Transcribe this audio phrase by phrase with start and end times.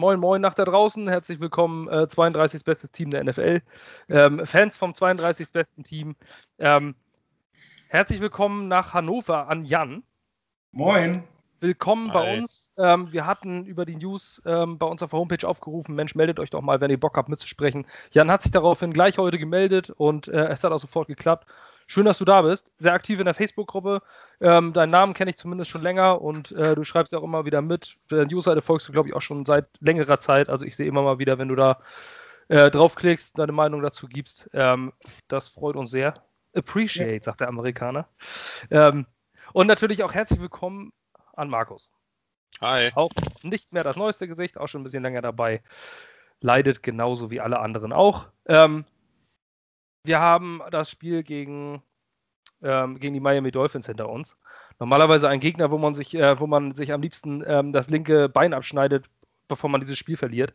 [0.00, 1.08] Moin, moin nach da draußen.
[1.08, 2.64] Herzlich willkommen, äh, 32.
[2.64, 3.62] bestes Team der NFL.
[4.08, 5.52] Ähm, Fans vom 32.
[5.52, 6.14] besten Team.
[6.60, 6.94] Ähm,
[7.88, 10.04] herzlich willkommen nach Hannover an Jan.
[10.70, 11.24] Moin.
[11.58, 12.14] Willkommen Hi.
[12.14, 12.70] bei uns.
[12.78, 16.38] Ähm, wir hatten über die News ähm, bei uns auf der Homepage aufgerufen, Mensch, meldet
[16.38, 17.84] euch doch mal, wenn ihr Bock habt mitzusprechen.
[18.12, 21.48] Jan hat sich daraufhin gleich heute gemeldet und äh, es hat auch sofort geklappt.
[21.90, 22.70] Schön, dass du da bist.
[22.76, 24.02] Sehr aktiv in der Facebook-Gruppe.
[24.42, 27.46] Ähm, deinen Namen kenne ich zumindest schon länger und äh, du schreibst ja auch immer
[27.46, 27.96] wieder mit.
[28.10, 30.50] Der Newsseite folgst du, glaube ich, auch schon seit längerer Zeit.
[30.50, 31.80] Also ich sehe immer mal wieder, wenn du da
[32.48, 34.50] äh, draufklickst, deine Meinung dazu gibst.
[34.52, 34.92] Ähm,
[35.28, 36.12] das freut uns sehr.
[36.54, 37.22] Appreciate, ja.
[37.22, 38.06] sagt der Amerikaner.
[38.70, 39.06] Ähm,
[39.54, 40.92] und natürlich auch herzlich willkommen
[41.36, 41.90] an Markus.
[42.60, 42.90] Hi.
[42.96, 45.62] Auch nicht mehr das neueste Gesicht, auch schon ein bisschen länger dabei.
[46.42, 48.26] Leidet genauso wie alle anderen auch.
[48.46, 48.84] Ähm,
[50.08, 51.82] wir haben das Spiel gegen,
[52.62, 54.34] ähm, gegen die Miami Dolphins hinter uns.
[54.80, 58.28] Normalerweise ein Gegner, wo man sich, äh, wo man sich am liebsten ähm, das linke
[58.28, 59.06] Bein abschneidet,
[59.48, 60.54] bevor man dieses Spiel verliert.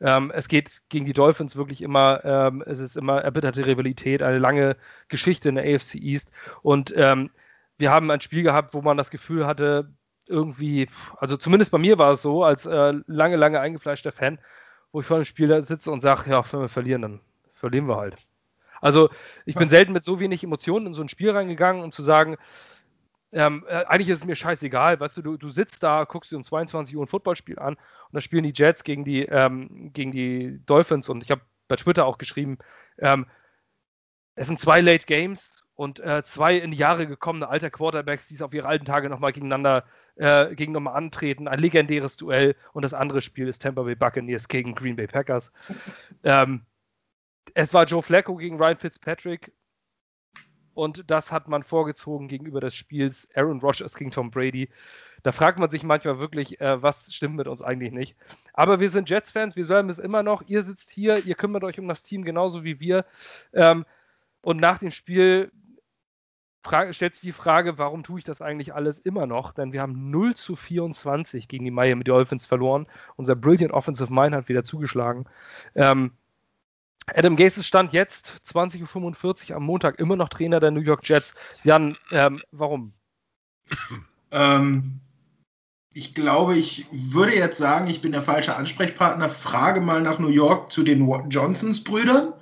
[0.00, 4.38] Ähm, es geht gegen die Dolphins wirklich immer, ähm, es ist immer erbitterte Rivalität, eine
[4.38, 4.76] lange
[5.08, 6.30] Geschichte in der AFC East.
[6.62, 7.30] Und ähm,
[7.78, 9.92] wir haben ein Spiel gehabt, wo man das Gefühl hatte,
[10.28, 14.38] irgendwie, also zumindest bei mir war es so, als äh, lange, lange eingefleischter Fan,
[14.92, 17.20] wo ich vor dem Spiel sitze und sage, ja, wenn wir verlieren, dann
[17.52, 18.16] verlieren wir halt.
[18.80, 19.10] Also
[19.46, 22.36] ich bin selten mit so wenig Emotionen in so ein Spiel reingegangen, um zu sagen,
[23.32, 26.36] ähm, äh, eigentlich ist es mir scheißegal, weißt du, du, du sitzt da, guckst dir
[26.36, 30.12] um 22 Uhr ein Footballspiel an und da spielen die Jets gegen die, ähm, gegen
[30.12, 32.58] die Dolphins und ich habe bei Twitter auch geschrieben,
[32.98, 33.26] ähm,
[34.36, 38.34] es sind zwei Late Games und äh, zwei in die Jahre gekommene alter Quarterbacks, die
[38.34, 39.84] es auf ihre alten Tage nochmal gegeneinander
[40.16, 41.48] äh, gegen nochmal antreten.
[41.48, 45.50] Ein legendäres Duell und das andere Spiel ist Tampa Bay Buccaneers gegen Green Bay Packers.
[46.24, 46.62] ähm,
[47.52, 49.52] es war Joe Flacco gegen Ryan Fitzpatrick.
[50.74, 54.68] Und das hat man vorgezogen gegenüber des Spiels Aaron Rodgers gegen Tom Brady.
[55.22, 58.16] Da fragt man sich manchmal wirklich, äh, was stimmt mit uns eigentlich nicht.
[58.52, 60.42] Aber wir sind Jets-Fans, wir sollen es immer noch.
[60.48, 63.06] Ihr sitzt hier, ihr kümmert euch um das Team genauso wie wir.
[63.52, 63.86] Ähm,
[64.42, 65.50] und nach dem Spiel
[66.90, 69.52] stellt sich die Frage, warum tue ich das eigentlich alles immer noch?
[69.52, 72.86] Denn wir haben 0 zu 24 gegen die Miami Dolphins verloren.
[73.16, 75.26] Unser Brilliant Offensive Mind hat wieder zugeschlagen.
[75.74, 76.12] Ähm,
[77.06, 81.34] Adam Gase stand jetzt 20.45 Uhr am Montag immer noch Trainer der New York Jets.
[81.62, 82.92] Jan, ähm, warum?
[84.30, 85.00] Ähm,
[85.92, 89.28] ich glaube, ich würde jetzt sagen, ich bin der falsche Ansprechpartner.
[89.28, 92.32] Frage mal nach New York zu den Johnsons-Brüdern.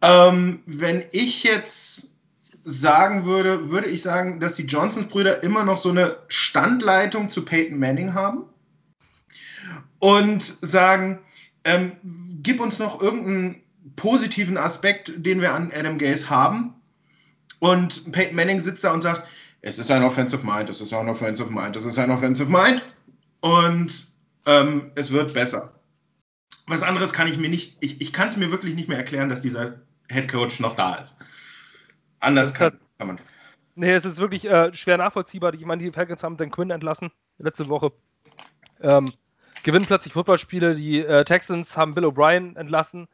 [0.00, 2.14] Ähm, wenn ich jetzt
[2.64, 7.78] sagen würde, würde ich sagen, dass die Johnsons-Brüder immer noch so eine Standleitung zu Peyton
[7.78, 8.44] Manning haben
[9.98, 11.20] und sagen,
[11.64, 11.92] ähm,
[12.44, 13.60] gib uns noch irgendeinen
[13.96, 16.74] positiven Aspekt, den wir an Adam Gase haben.
[17.58, 19.26] Und Peyton Manning sitzt da und sagt,
[19.62, 22.84] es ist ein Offensive Mind, es ist ein Offensive Mind, es ist ein Offensive Mind.
[23.40, 24.06] Und
[24.46, 25.72] ähm, es wird besser.
[26.66, 29.28] Was anderes kann ich mir nicht, ich, ich kann es mir wirklich nicht mehr erklären,
[29.28, 29.80] dass dieser
[30.10, 31.16] Head Coach noch da ist.
[32.20, 33.18] Anders kann, kann man.
[33.74, 35.52] Nee, es ist wirklich äh, schwer nachvollziehbar.
[35.54, 37.92] Ich meine, die Falcons haben den Quinn entlassen letzte Woche.
[38.80, 39.12] Ähm,
[39.64, 40.74] gewinnen plötzlich Footballspiele.
[40.74, 43.08] Die äh, Texans haben Bill O'Brien entlassen,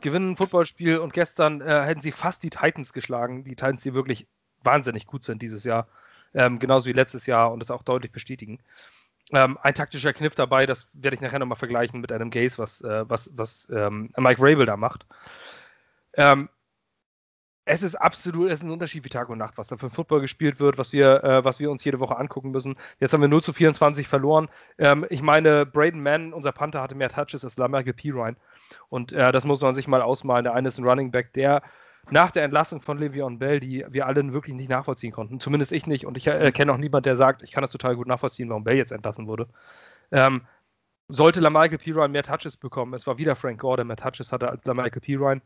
[0.00, 3.42] gewinnen ein Footballspiel und gestern äh, hätten sie fast die Titans geschlagen.
[3.42, 4.28] Die Titans, die wirklich
[4.62, 5.88] wahnsinnig gut sind dieses Jahr.
[6.34, 8.60] Ähm, genauso wie letztes Jahr und das auch deutlich bestätigen.
[9.32, 12.80] Ähm, ein taktischer Kniff dabei, das werde ich nachher nochmal vergleichen mit einem Gaze, was,
[12.82, 15.06] äh, was, was ähm, Mike Rabel da macht.
[16.14, 16.48] Ähm,
[17.68, 20.22] es ist absolut, es ist ein Unterschied wie Tag und Nacht, was da für Football
[20.22, 22.76] gespielt wird, was wir, äh, was wir uns jede Woche angucken müssen.
[22.98, 24.48] Jetzt haben wir 0 zu 24 verloren.
[24.78, 28.36] Ähm, ich meine, Braden Mann, unser Panther, hatte mehr Touches als Lamarcus Pirine.
[28.88, 30.44] Und äh, das muss man sich mal ausmalen.
[30.44, 31.62] Der eine ist ein Running Back, der
[32.10, 35.86] nach der Entlassung von Le'Veon Bell, die wir alle wirklich nicht nachvollziehen konnten, zumindest ich
[35.86, 38.48] nicht, und ich äh, kenne auch niemanden, der sagt, ich kann das total gut nachvollziehen,
[38.48, 39.46] warum Bell jetzt entlassen wurde.
[40.10, 40.46] Ähm,
[41.08, 44.48] sollte Lamarcus Pirine mehr Touches bekommen, es war wieder Frank Gore, der mehr Touches hatte
[44.48, 45.42] als Lamarcus Pirine,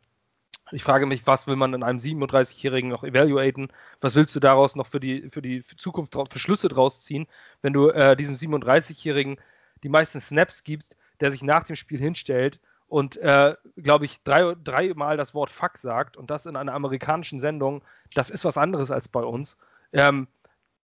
[0.70, 3.68] ich frage mich, was will man in einem 37-Jährigen noch evaluaten?
[4.00, 7.26] Was willst du daraus noch für die, für die Zukunft für Schlüsse draus ziehen,
[7.60, 9.36] wenn du äh, diesem 37-Jährigen
[9.82, 14.54] die meisten Snaps gibst, der sich nach dem Spiel hinstellt und, äh, glaube ich, drei,
[14.62, 17.82] dreimal das Wort Fuck sagt und das in einer amerikanischen Sendung,
[18.14, 19.56] das ist was anderes als bei uns.
[19.92, 20.28] Ähm,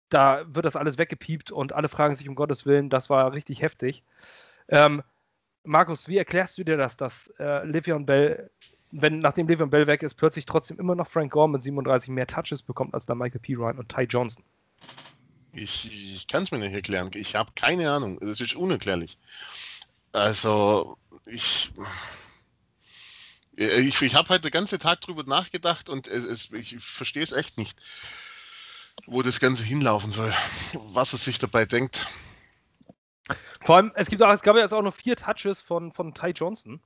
[0.09, 3.63] da wird das alles weggepiept und alle fragen sich um Gottes Willen, das war richtig
[3.63, 4.05] heftig.
[4.69, 5.03] Ähm,
[5.65, 8.51] Markus, wie erklärst du dir das, dass äh, Livion Bell
[8.93, 12.27] wenn nachdem Le'Veon Bell weg ist, plötzlich trotzdem immer noch Frank Gore mit 37 mehr
[12.27, 13.55] Touches bekommt als da Michael P.
[13.55, 14.45] Ryan und Ty Johnson.
[15.55, 17.11] Ich, ich kann es mir nicht erklären.
[17.15, 18.21] Ich habe keine Ahnung.
[18.23, 19.19] Es ist unerklärlich.
[20.13, 21.73] Also, ich.
[23.55, 27.33] Ich, ich habe halt den ganzen Tag drüber nachgedacht und es, es, ich verstehe es
[27.33, 27.79] echt nicht,
[29.07, 30.33] wo das Ganze hinlaufen soll,
[30.73, 32.09] was es sich dabei denkt.
[33.61, 36.15] Vor allem, es, gibt auch, es gab ja jetzt auch noch vier Touches von, von
[36.15, 36.81] Ty Johnson,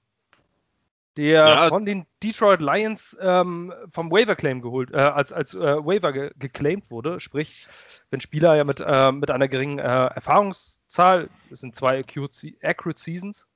[1.16, 1.68] der Ja.
[1.68, 6.30] von den Detroit Lions ähm, vom Waiver Claim geholt, äh, als, als äh, Waiver ge
[6.38, 7.20] geclaimed wurde.
[7.20, 7.66] Sprich,
[8.10, 12.54] wenn Spieler ja mit, äh, mit einer geringen äh, Erfahrungszahl, das sind zwei Accurate, Se-
[12.62, 13.46] Accurate Seasons,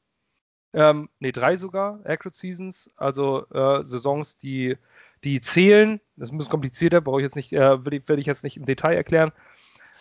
[0.72, 4.76] ähm, nee, drei sogar, Accurate Seasons, also äh, Saisons, die,
[5.24, 6.00] die zählen.
[6.16, 8.56] Das ist ein bisschen komplizierter, brauche ich jetzt nicht, äh, will, will ich jetzt nicht
[8.56, 9.32] im Detail erklären.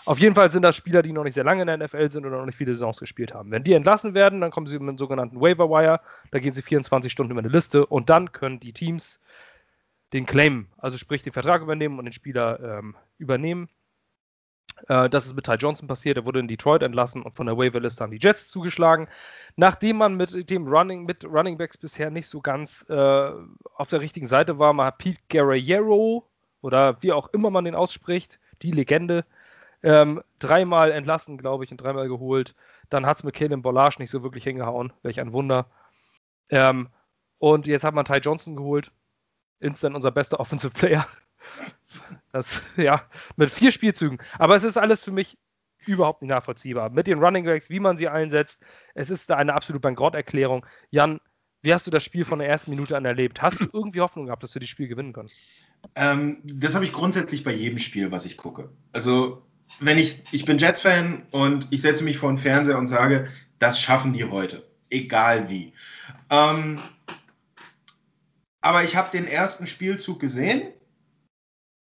[0.05, 2.25] Auf jeden Fall sind das Spieler, die noch nicht sehr lange in der NFL sind
[2.25, 3.51] oder noch nicht viele Saisons gespielt haben.
[3.51, 5.99] Wenn die entlassen werden, dann kommen sie mit einem sogenannten Waiver Wire,
[6.31, 9.19] da gehen sie 24 Stunden über eine Liste und dann können die Teams
[10.13, 13.69] den Claim, also sprich den Vertrag übernehmen und den Spieler ähm, übernehmen.
[14.87, 17.57] Äh, das ist mit Ty Johnson passiert, er wurde in Detroit entlassen und von der
[17.57, 19.07] Waiver-Liste haben die Jets zugeschlagen.
[19.55, 23.31] Nachdem man mit dem Running, mit Running Backs bisher nicht so ganz äh,
[23.75, 26.27] auf der richtigen Seite war, man hat Pete Guerrero
[26.61, 29.25] oder wie auch immer man den ausspricht, die Legende,
[29.83, 32.55] ähm, dreimal entlassen, glaube ich, und dreimal geholt.
[32.89, 34.93] Dann hat es mit Kalen Bollage nicht so wirklich hingehauen.
[35.03, 35.69] Welch ein Wunder.
[36.49, 36.89] Ähm,
[37.37, 38.91] und jetzt hat man Ty Johnson geholt.
[39.59, 41.07] Instant unser bester Offensive Player.
[42.31, 43.01] Das, ja,
[43.37, 44.19] mit vier Spielzügen.
[44.37, 45.37] Aber es ist alles für mich
[45.85, 46.89] überhaupt nicht nachvollziehbar.
[46.89, 48.61] Mit den Running Backs, wie man sie einsetzt,
[48.93, 50.65] es ist da eine absolute Bankrotterklärung.
[50.89, 51.19] Jan,
[51.61, 53.41] wie hast du das Spiel von der ersten Minute an erlebt?
[53.41, 55.29] Hast du irgendwie Hoffnung gehabt, dass wir das Spiel gewinnen können?
[55.95, 58.69] Ähm, das habe ich grundsätzlich bei jedem Spiel, was ich gucke.
[58.91, 59.43] Also,
[59.79, 63.29] wenn ich, ich bin Jets-Fan und ich setze mich vor den Fernseher und sage,
[63.59, 64.67] das schaffen die heute.
[64.89, 65.73] Egal wie.
[66.29, 66.79] Ähm,
[68.61, 70.73] aber ich habe den ersten Spielzug gesehen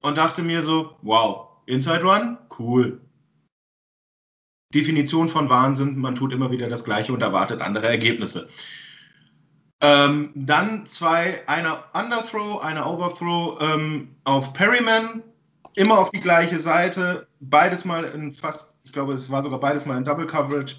[0.02, 3.00] und dachte mir so, wow, Inside Run, cool.
[4.74, 8.48] Definition von Wahnsinn, man tut immer wieder das Gleiche und erwartet andere Ergebnisse.
[9.80, 15.22] Ähm, dann zwei, einer Underthrow, einer Overthrow ähm, auf Perryman,
[15.76, 19.86] immer auf die gleiche Seite, beides mal in fast, ich glaube, es war sogar beides
[19.86, 20.76] mal in Double Coverage,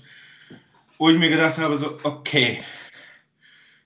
[0.97, 2.59] wo ich mir gedacht habe, so, okay,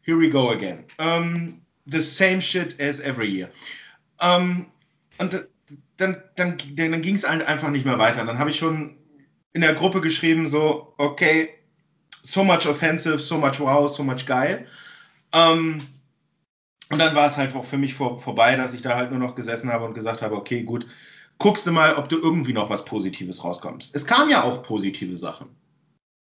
[0.02, 0.86] here we go again.
[0.98, 3.50] Um, the same shit as every year.
[4.20, 4.68] Um,
[5.18, 5.48] und
[5.98, 8.26] dann, dann, dann, ging es einfach nicht mehr weiter.
[8.26, 8.98] Dann habe ich schon
[9.54, 11.50] in der Gruppe geschrieben, so, okay,
[12.24, 14.66] so much offensive, so much wow, so much geil.
[15.34, 15.80] Ähm,
[16.92, 19.20] und dann war es halt auch für mich vor, vorbei, dass ich da halt nur
[19.20, 20.86] noch gesessen habe und gesagt habe, okay, gut,
[21.38, 23.96] guckst du mal, ob du irgendwie noch was Positives rauskommst.
[23.96, 25.48] Es kamen ja auch positive Sachen.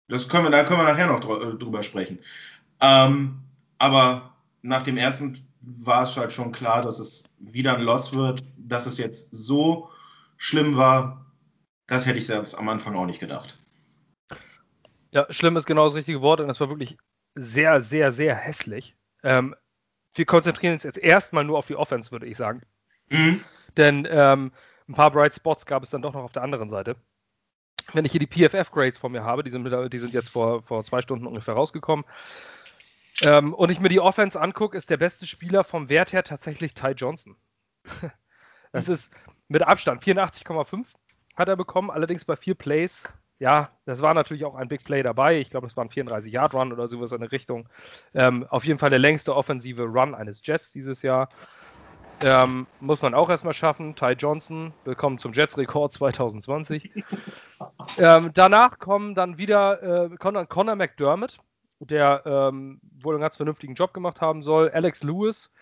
[0.08, 2.18] Das können wir, da können wir nachher noch dr drüber sprechen.
[2.80, 3.38] Ähm,
[3.78, 8.44] aber nach dem ersten war es halt schon klar, dass es wieder ein Loss wird,
[8.56, 9.90] dass es jetzt so
[10.36, 11.26] schlimm war,
[11.86, 13.56] das hätte ich selbst am Anfang auch nicht gedacht.
[15.12, 16.98] Ja, schlimm ist genau das richtige Wort und es war wirklich
[17.34, 18.96] sehr, sehr, sehr hässlich.
[19.22, 19.54] Ähm,
[20.16, 22.62] wir konzentrieren uns jetzt erstmal nur auf die Offense, würde ich sagen.
[23.08, 23.40] Mhm.
[23.76, 24.52] Denn ähm,
[24.88, 26.94] ein paar Bright Spots gab es dann doch noch auf der anderen Seite.
[27.92, 30.82] Wenn ich hier die PFF-Grades vor mir habe, die sind, die sind jetzt vor, vor
[30.82, 32.04] zwei Stunden ungefähr rausgekommen,
[33.22, 36.74] ähm, und ich mir die Offense angucke, ist der beste Spieler vom Wert her tatsächlich
[36.74, 37.36] Ty Johnson.
[38.72, 39.10] das ist
[39.48, 40.84] mit Abstand 84,5
[41.36, 43.04] hat er bekommen, allerdings bei vier Plays.
[43.38, 45.38] Ja, das war natürlich auch ein Big Play dabei.
[45.38, 47.68] Ich glaube, das war ein 34-Yard-Run oder sowas in der Richtung.
[48.14, 51.28] Ähm, auf jeden Fall der längste offensive Run eines Jets dieses Jahr.
[52.22, 53.94] Ähm, muss man auch erstmal schaffen.
[53.94, 56.90] Ty Johnson, willkommen zum Jets-Rekord 2020.
[57.98, 61.38] ähm, danach kommen dann wieder äh, Conor, Conor McDermott,
[61.80, 64.70] der ähm, wohl einen ganz vernünftigen Job gemacht haben soll.
[64.70, 65.52] Alex Lewis,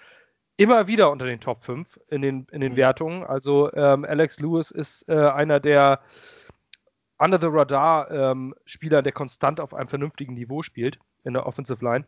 [0.57, 2.77] immer wieder unter den Top 5 in den, in den Mhm.
[2.77, 3.25] Wertungen.
[3.25, 6.03] Also ähm, Alex Lewis ist äh, einer der
[7.25, 11.83] under the radar ähm, Spieler, der konstant auf einem vernünftigen Niveau spielt in der Offensive
[11.83, 12.05] Line.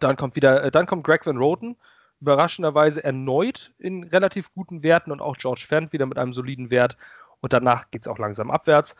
[0.00, 1.76] Dann kommt wieder, äh, dann kommt Greg Van Roten,
[2.20, 6.96] überraschenderweise erneut in relativ guten Werten und auch George Fent wieder mit einem soliden Wert.
[7.40, 8.94] Und danach geht es auch langsam abwärts.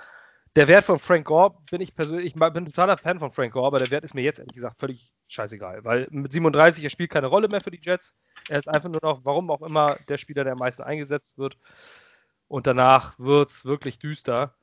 [0.56, 3.68] Der Wert von Frank Gore bin ich persönlich, ich bin totaler Fan von Frank Gore,
[3.68, 7.10] aber der Wert ist mir jetzt ehrlich gesagt völlig scheißegal, weil mit 37, er spielt
[7.10, 8.14] keine Rolle mehr für die Jets.
[8.48, 11.56] Er ist einfach nur noch, warum auch immer, der Spieler, der am meisten eingesetzt wird.
[12.48, 14.54] Und danach wird es wirklich düster.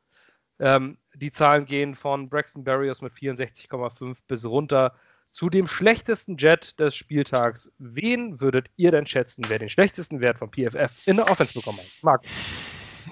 [0.59, 4.93] Ähm, die Zahlen gehen von Braxton Barriers mit 64,5 bis runter
[5.29, 7.71] zu dem schlechtesten Jet des Spieltags.
[7.77, 11.79] Wen würdet ihr denn schätzen, wer den schlechtesten Wert von PFF in der Offense bekommen
[11.79, 11.87] hat?
[12.01, 12.23] Marc.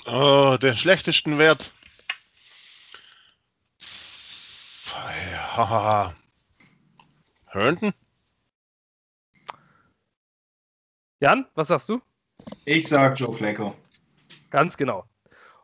[0.05, 1.71] Oh, den schlechtesten Wert.
[5.31, 6.15] Ja.
[7.47, 7.93] Herndon?
[11.21, 12.01] Jan, was sagst du?
[12.65, 13.75] Ich sag Joe Flacco.
[14.49, 15.05] Ganz genau.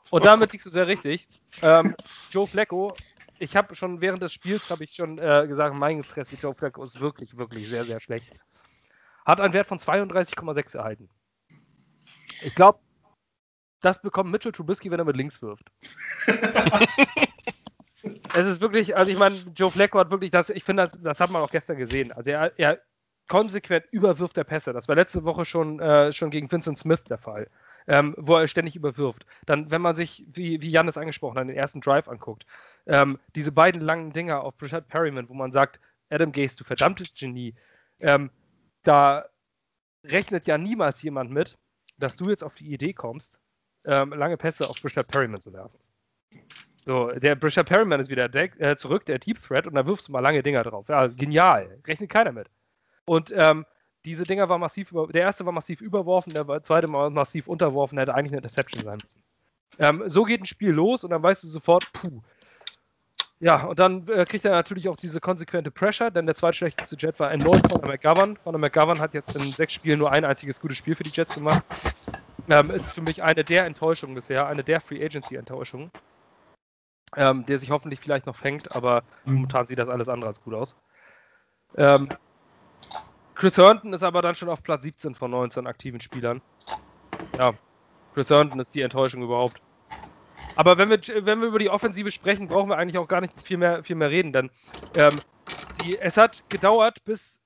[0.10, 1.28] Und damit liegst du sehr richtig.
[1.62, 1.96] Ähm,
[2.29, 2.96] Joe Flacco,
[3.39, 6.84] ich habe schon während des Spiels habe ich schon äh, gesagt, meine Fresse, Joe Flacco
[6.84, 8.31] ist wirklich, wirklich sehr, sehr schlecht.
[9.25, 11.10] Hat einen Wert von 32,6 erhalten.
[12.43, 12.79] Ich glaube,
[13.81, 15.72] das bekommt Mitchell Trubisky, wenn er mit links wirft.
[18.34, 21.20] es ist wirklich, also ich meine, Joe Flacco hat wirklich das, ich finde, das, das
[21.20, 22.12] hat man auch gestern gesehen.
[22.12, 22.79] Also er, er
[23.27, 24.74] konsequent überwirft der Pässe.
[24.74, 27.50] Das war letzte Woche schon, äh, schon gegen Vincent Smith der Fall,
[27.88, 29.26] ähm, wo er ständig überwirft.
[29.46, 32.46] Dann, wenn man sich, wie, wie Jan es angesprochen hat, den ersten Drive anguckt,
[32.88, 37.14] ähm, diese beiden langen Dinger auf Brashad Perryman, wo man sagt, Adam Gase, du verdammtes
[37.14, 37.56] Genie,
[38.00, 38.32] ähm,
[38.84, 39.26] da
[40.04, 41.58] rechnet ja niemals jemand mit,
[41.98, 43.40] dass du jetzt auf die Idee kommst,
[43.86, 45.80] ähm, lange Pässe auf Brashad Perryman zu werfen.
[46.86, 50.08] So, der Brashad Perryman ist wieder der, äh, zurück, der Deep Threat, und da wirfst
[50.08, 50.90] du mal lange Dinger drauf.
[50.90, 51.80] Ja, genial.
[51.86, 52.50] Rechnet keiner mit.
[53.06, 53.66] Und ähm,
[54.05, 57.98] diese Dinger war massiv über, der erste war massiv überworfen, der zweite war massiv unterworfen,
[57.98, 59.24] hätte eigentlich eine Interception sein müssen.
[59.79, 62.22] Ähm, so geht ein Spiel los und dann weißt du sofort, puh.
[63.39, 67.20] Ja, und dann äh, kriegt er natürlich auch diese konsequente Pressure, denn der zweitschlechteste Jet
[67.20, 68.38] war erneut von der McGovern.
[68.38, 71.10] Von der McGovern hat jetzt in sechs Spielen nur ein einziges gutes Spiel für die
[71.10, 71.63] Jets gemacht.
[72.50, 75.89] Ähm, ist für mich eine der Enttäuschungen bisher, eine der Free Agency Enttäuschungen,
[77.15, 79.36] ähm, der sich hoffentlich vielleicht noch fängt, aber mhm.
[79.36, 80.75] momentan sieht das alles andere als gut aus.
[81.77, 82.10] Ähm,
[83.41, 86.43] Chris Herndon ist aber dann schon auf Platz 17 von 19 aktiven Spielern.
[87.39, 87.55] Ja,
[88.13, 89.63] Chris Herndon ist die Enttäuschung überhaupt.
[90.53, 93.33] Aber wenn wir, wenn wir über die Offensive sprechen, brauchen wir eigentlich auch gar nicht
[93.41, 94.51] viel mehr, viel mehr reden, denn
[94.93, 95.24] ähm,
[95.79, 97.41] die, es hat gedauert bis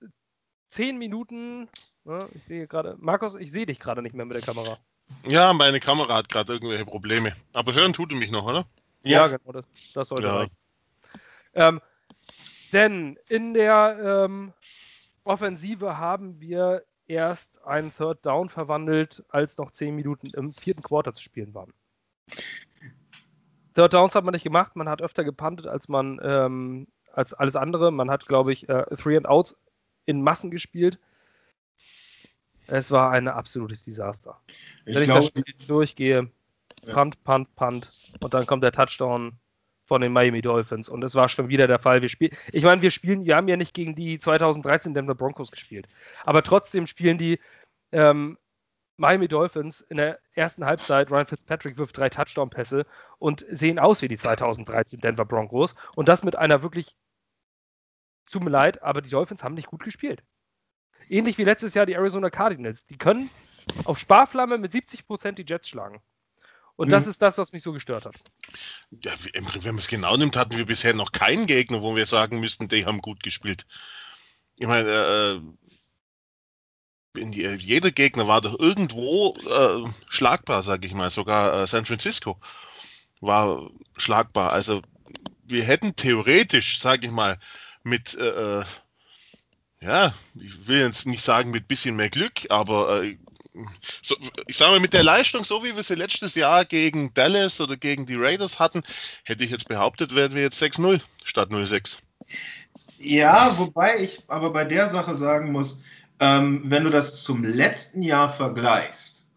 [0.68, 1.70] 10 Minuten.
[2.04, 4.78] Ja, ich sehe gerade, Markus, ich sehe dich gerade nicht mehr mit der Kamera.
[5.26, 7.38] Ja, meine Kamera hat gerade irgendwelche Probleme.
[7.54, 8.66] Aber hören tut du mich noch, oder?
[9.04, 10.36] Ja, ja genau, das, das sollte ja.
[10.36, 10.58] reichen.
[11.54, 11.82] Ähm,
[12.74, 14.52] denn in der ähm,
[15.26, 21.14] Offensive haben wir erst einen Third Down verwandelt, als noch zehn Minuten im vierten Quarter
[21.14, 21.74] zu spielen waren.
[23.74, 27.56] Third Downs hat man nicht gemacht, man hat öfter gepuntet als man ähm, als alles
[27.56, 27.92] andere.
[27.92, 29.58] Man hat, glaube ich, äh, Three and Outs
[30.06, 31.00] in Massen gespielt.
[32.68, 34.40] Es war ein absolutes Desaster.
[34.86, 36.32] Ich Wenn ich das Spiel durchgehe,
[36.92, 37.92] Punt, Punt, Punt
[38.22, 39.34] und dann kommt der Touchdown
[39.86, 40.90] von den Miami Dolphins.
[40.90, 42.02] Und es war schon wieder der Fall.
[42.02, 45.52] Wir spielen, ich meine, wir spielen, wir haben ja nicht gegen die 2013 Denver Broncos
[45.52, 45.88] gespielt.
[46.26, 47.40] Aber trotzdem spielen die
[47.92, 48.38] ähm,
[48.98, 52.86] Miami Dolphins in der ersten Halbzeit, Ryan Fitzpatrick wirft drei Touchdown-Pässe
[53.20, 55.76] und sehen aus wie die 2013 Denver Broncos.
[55.96, 56.96] Und das mit einer wirklich,
[58.30, 60.24] tut mir leid, aber die Dolphins haben nicht gut gespielt.
[61.08, 62.86] Ähnlich wie letztes Jahr die Arizona Cardinals.
[62.86, 63.30] Die können
[63.84, 66.02] auf Sparflamme mit 70% die Jets schlagen.
[66.78, 67.12] Und das mhm.
[67.12, 68.16] ist das, was mich so gestört hat.
[69.04, 72.40] Ja, wenn man es genau nimmt, hatten wir bisher noch keinen Gegner, wo wir sagen
[72.40, 73.66] müssten, die haben gut gespielt.
[74.58, 75.40] Ich meine, äh,
[77.24, 81.10] die, jeder Gegner war doch irgendwo äh, schlagbar, sage ich mal.
[81.12, 82.40] Sogar äh, San Francisco
[83.22, 84.52] war schlagbar.
[84.52, 84.82] Also
[85.44, 87.40] wir hätten theoretisch, sage ich mal,
[87.84, 88.66] mit äh, äh,
[89.82, 93.18] ja, ich will jetzt nicht sagen mit bisschen mehr Glück, aber äh,
[94.02, 94.16] so,
[94.48, 97.78] ich sage mal, mit der Leistung, so wie wir sie letztes Jahr gegen Dallas oder
[97.78, 98.84] gegen die Raiders hatten,
[99.24, 101.98] hätte ich jetzt behauptet, wären wir jetzt 6-0 statt 0-6.
[102.98, 105.84] Ja, wobei ich aber bei der Sache sagen muss,
[106.20, 109.32] ähm, wenn du das zum letzten Jahr vergleichst,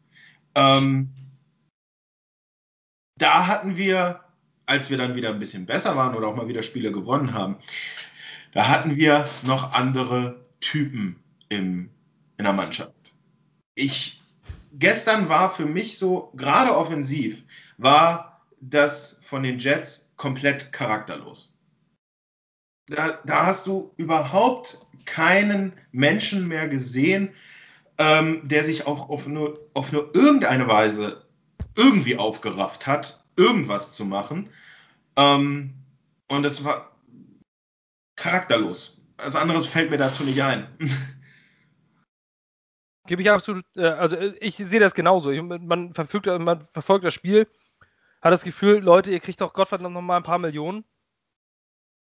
[0.54, 1.10] ähm,
[3.16, 4.20] da hatten wir,
[4.66, 7.56] als wir dann wieder ein bisschen besser waren oder auch mal wieder Spiele gewonnen haben,
[8.52, 11.90] da hatten wir noch andere Typen im,
[12.38, 12.94] in der Mannschaft
[13.78, 14.20] ich,
[14.72, 17.42] gestern war für mich so, gerade offensiv,
[17.78, 21.56] war das von den Jets komplett charakterlos.
[22.88, 27.34] Da, da hast du überhaupt keinen Menschen mehr gesehen,
[27.98, 31.24] ähm, der sich auch auf nur, auf nur irgendeine Weise
[31.76, 34.50] irgendwie aufgerafft hat, irgendwas zu machen.
[35.16, 35.74] Ähm,
[36.28, 36.96] und es war
[38.16, 39.00] charakterlos.
[39.16, 40.66] Als anderes fällt mir dazu nicht ein.
[43.08, 45.30] Gebe ich absolut, äh, also äh, ich sehe das genauso.
[45.30, 47.48] Ich, man, verfügt, man verfolgt das Spiel,
[48.20, 50.84] hat das Gefühl, Leute, ihr kriegt doch Gottverdammt noch mal ein paar Millionen.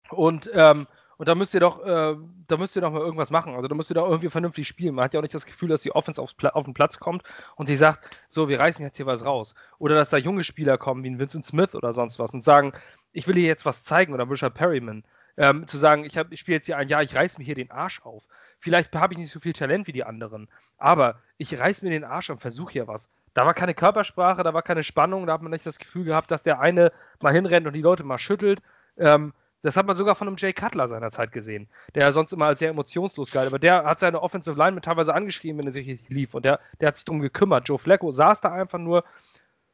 [0.09, 0.87] Und, ähm,
[1.17, 2.15] und da müsst ihr doch, äh,
[2.47, 3.55] da müsst ihr doch mal irgendwas machen.
[3.55, 4.95] Also da müsst ihr doch irgendwie vernünftig spielen.
[4.95, 7.23] Man hat ja auch nicht das Gefühl, dass die Offense aufs auf den Platz kommt
[7.57, 9.53] und sie sagt, so, wir reißen jetzt hier was raus.
[9.79, 12.71] Oder dass da junge Spieler kommen, wie ein Vincent Smith oder sonst was und sagen,
[13.11, 15.03] ich will hier jetzt was zeigen oder Richard Perryman.
[15.38, 17.72] Ähm, zu sagen, ich, ich spiele jetzt hier ein Jahr, ich reiß mir hier den
[17.72, 18.27] Arsch auf.
[18.60, 22.06] Vielleicht habe ich nicht so viel Talent wie die anderen, aber ich reiß mir den
[22.06, 23.10] Arsch und versuche hier was.
[23.34, 26.32] Da war keine Körpersprache, da war keine Spannung, da hat man nicht das Gefühl gehabt,
[26.32, 28.62] dass der eine mal hinrennt und die Leute mal schüttelt.
[28.98, 29.34] Ähm,
[29.65, 32.70] das hat man sogar von einem Jay Cutler seinerzeit gesehen, der sonst immer als sehr
[32.70, 33.48] emotionslos galt.
[33.48, 36.36] Aber der hat seine Offensive Line mit teilweise angeschrieben, wenn er sich nicht lief.
[36.36, 37.68] Und der, der hat sich darum gekümmert.
[37.68, 39.04] Joe Flacco saß da einfach nur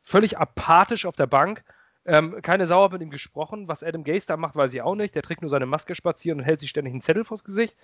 [0.01, 1.63] völlig apathisch auf der Bank.
[2.05, 3.67] Ähm, keine Sauer mit ihm gesprochen.
[3.67, 5.13] Was Adam Gase da macht, weiß ich auch nicht.
[5.13, 7.75] Der trägt nur seine Maske spazieren und hält sich ständig einen Zettel vors Gesicht.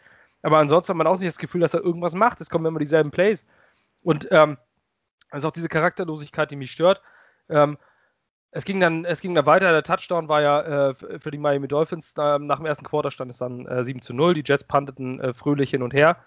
[0.41, 2.41] Aber ansonsten hat man auch nicht das Gefühl, dass er irgendwas macht.
[2.41, 3.45] Es kommen immer dieselben Plays.
[4.03, 4.57] Und ähm,
[5.29, 7.01] also auch diese Charakterlosigkeit, die mich stört.
[7.49, 7.77] Ähm,
[8.51, 9.71] es ging dann, es ging dann weiter.
[9.71, 12.13] Der Touchdown war ja äh, für die Miami Dolphins.
[12.17, 14.33] Äh, nach dem ersten Quarter stand es dann äh, 7 zu 0.
[14.33, 16.17] Die Jets punteten äh, fröhlich hin und her.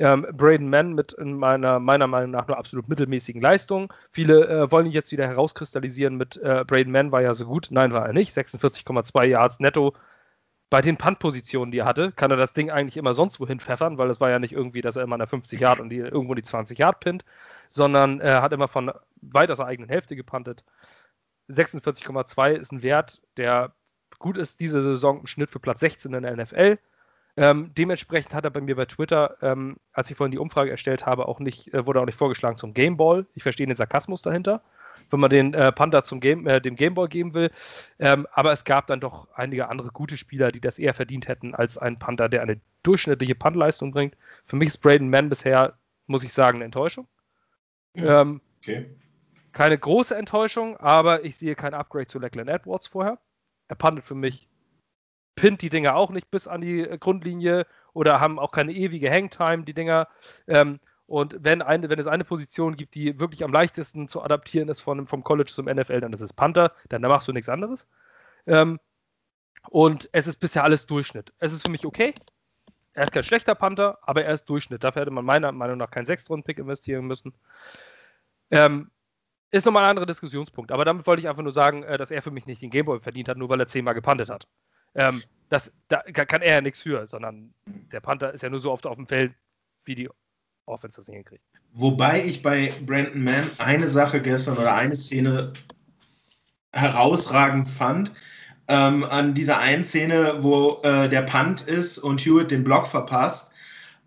[0.00, 3.88] Ähm, Braden Mann mit in meiner, meiner Meinung nach nur absolut mittelmäßigen Leistungen.
[4.10, 7.68] Viele äh, wollen ihn jetzt wieder herauskristallisieren mit äh, Braden Mann war ja so gut.
[7.70, 8.34] Nein, war er nicht.
[8.34, 9.94] 46,2 Yards netto.
[10.70, 13.98] Bei den Punt-Positionen, die er hatte, kann er das Ding eigentlich immer sonst wohin pfeffern,
[13.98, 16.34] weil es war ja nicht irgendwie, dass er immer der 50 Yard und die, irgendwo
[16.34, 17.24] die 20 Yard pinnt,
[17.68, 18.90] sondern er hat immer von
[19.20, 20.64] weit aus der eigenen Hälfte gepuntet.
[21.50, 23.74] 46,2 ist ein Wert, der
[24.18, 26.78] gut ist diese Saison im Schnitt für Platz 16 in der NFL.
[27.36, 31.06] Ähm, dementsprechend hat er bei mir bei Twitter, ähm, als ich vorhin die Umfrage erstellt
[31.06, 33.26] habe, auch nicht, äh, wurde auch nicht vorgeschlagen zum Gameball.
[33.34, 34.62] Ich verstehe den Sarkasmus dahinter,
[35.10, 37.50] wenn man den äh, Panther zum Game, äh, dem Gameball geben will.
[37.98, 41.54] Ähm, aber es gab dann doch einige andere gute Spieler, die das eher verdient hätten
[41.54, 44.16] als ein Panther, der eine durchschnittliche Puntleistung bringt.
[44.44, 47.06] Für mich ist Braden Mann bisher, muss ich sagen, eine Enttäuschung.
[47.94, 48.90] Ja, ähm, okay.
[49.52, 53.18] Keine große Enttäuschung, aber ich sehe kein Upgrade zu Lachlan Edwards vorher.
[53.68, 54.48] Er puntet für mich,
[55.36, 59.10] pinnt die Dinger auch nicht bis an die äh, Grundlinie oder haben auch keine ewige
[59.10, 60.08] Hangtime, die Dinger.
[60.46, 64.68] Ähm, und wenn, eine, wenn es eine Position gibt, die wirklich am leichtesten zu adaptieren
[64.68, 67.48] ist von, vom College zum NFL, dann ist es Panther, dann da machst du nichts
[67.48, 67.86] anderes.
[68.46, 68.78] Ähm,
[69.68, 71.32] und es ist bisher alles Durchschnitt.
[71.38, 72.14] Es ist für mich okay.
[72.92, 74.84] Er ist kein schlechter Panther, aber er ist Durchschnitt.
[74.84, 77.34] Dafür hätte man meiner Meinung nach keinen Sechstrunden-Pick investieren müssen.
[78.50, 78.90] Ähm,
[79.50, 80.72] ist nochmal ein anderer Diskussionspunkt.
[80.72, 83.00] Aber damit wollte ich einfach nur sagen, äh, dass er für mich nicht den Gameboy
[83.00, 84.46] verdient hat, nur weil er zehnmal gepantet hat.
[84.94, 88.70] Ähm, das, da kann er ja nichts für, sondern der Panther ist ja nur so
[88.70, 89.34] oft auf dem Feld,
[89.84, 90.08] wie die
[90.66, 91.44] Offense das nicht hinkriegt.
[91.72, 95.52] Wobei ich bei Brandon Mann eine Sache gestern oder eine Szene
[96.72, 98.12] herausragend fand.
[98.68, 103.52] Ähm, an dieser einen Szene, wo äh, der Punt ist und Hewitt den Block verpasst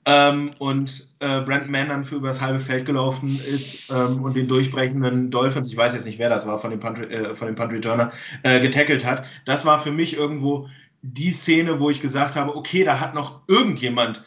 [0.06, 4.48] ähm, und äh, Brandon Mann dann für übers halbe Feld gelaufen ist ähm, und den
[4.48, 8.12] durchbrechenden Dolphins, ich weiß jetzt nicht, wer das war, von dem Punt, äh, Returner,
[8.44, 9.26] äh, getackelt hat.
[9.46, 10.68] Das war für mich irgendwo
[11.02, 14.24] die Szene, wo ich gesagt habe, okay, da hat noch irgendjemand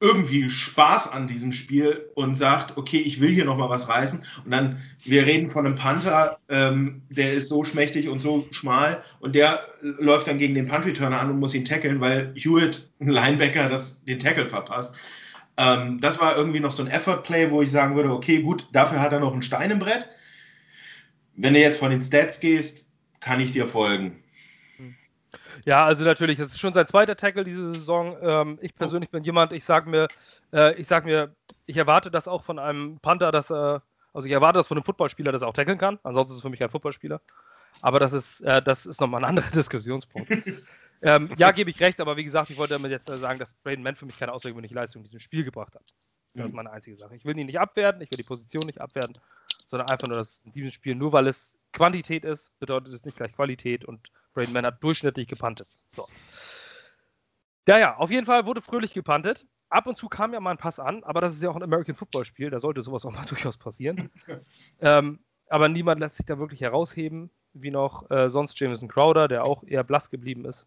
[0.00, 4.24] irgendwie Spaß an diesem Spiel und sagt, okay, ich will hier noch mal was reißen.
[4.44, 9.04] Und dann, wir reden von einem Panther, ähm, der ist so schmächtig und so schmal
[9.20, 13.08] und der läuft dann gegen den Punt-Returner an und muss ihn tackeln, weil Hewitt, ein
[13.08, 14.96] Linebacker, das, den Tackle verpasst.
[15.58, 19.00] Ähm, das war irgendwie noch so ein Effort-Play, wo ich sagen würde, okay, gut, dafür
[19.00, 20.08] hat er noch einen Stein im Brett.
[21.36, 22.86] Wenn du jetzt von den Stats gehst,
[23.20, 24.22] kann ich dir folgen.
[25.64, 28.16] Ja, also natürlich, das ist schon sein zweiter Tackle diese Saison.
[28.20, 30.08] Ähm, ich persönlich bin jemand, ich sage mir,
[30.52, 31.34] äh, ich sage mir,
[31.66, 33.82] ich erwarte das auch von einem Panther, dass er,
[34.12, 35.98] also ich erwarte das von einem Footballspieler, dass er auch tackeln kann.
[36.02, 37.20] Ansonsten ist es für mich kein Footballspieler.
[37.82, 40.30] Aber das ist, äh, das ist nochmal ein anderer Diskussionspunkt.
[41.02, 43.82] ähm, ja, gebe ich recht, aber wie gesagt, ich wollte damit jetzt sagen, dass Braden
[43.82, 45.84] Mann für mich keine außergewöhnliche Leistung in diesem Spiel gebracht hat.
[46.34, 46.56] Das ist mhm.
[46.56, 47.16] meine einzige Sache.
[47.16, 49.18] Ich will ihn nicht abwerten, ich will die Position nicht abwerten,
[49.66, 53.16] sondern einfach nur, dass in diesem Spiel, nur weil es Quantität ist, bedeutet es nicht
[53.16, 55.68] gleich Qualität und Braden Mann hat durchschnittlich gepantet.
[55.90, 56.06] So.
[57.68, 59.46] Ja, ja, auf jeden Fall wurde fröhlich gepantet.
[59.68, 61.62] Ab und zu kam ja mal ein Pass an, aber das ist ja auch ein
[61.62, 64.10] American Football Spiel, da sollte sowas auch mal durchaus passieren.
[64.80, 69.44] ähm, aber niemand lässt sich da wirklich herausheben, wie noch äh, sonst Jameson Crowder, der
[69.44, 70.66] auch eher blass geblieben ist.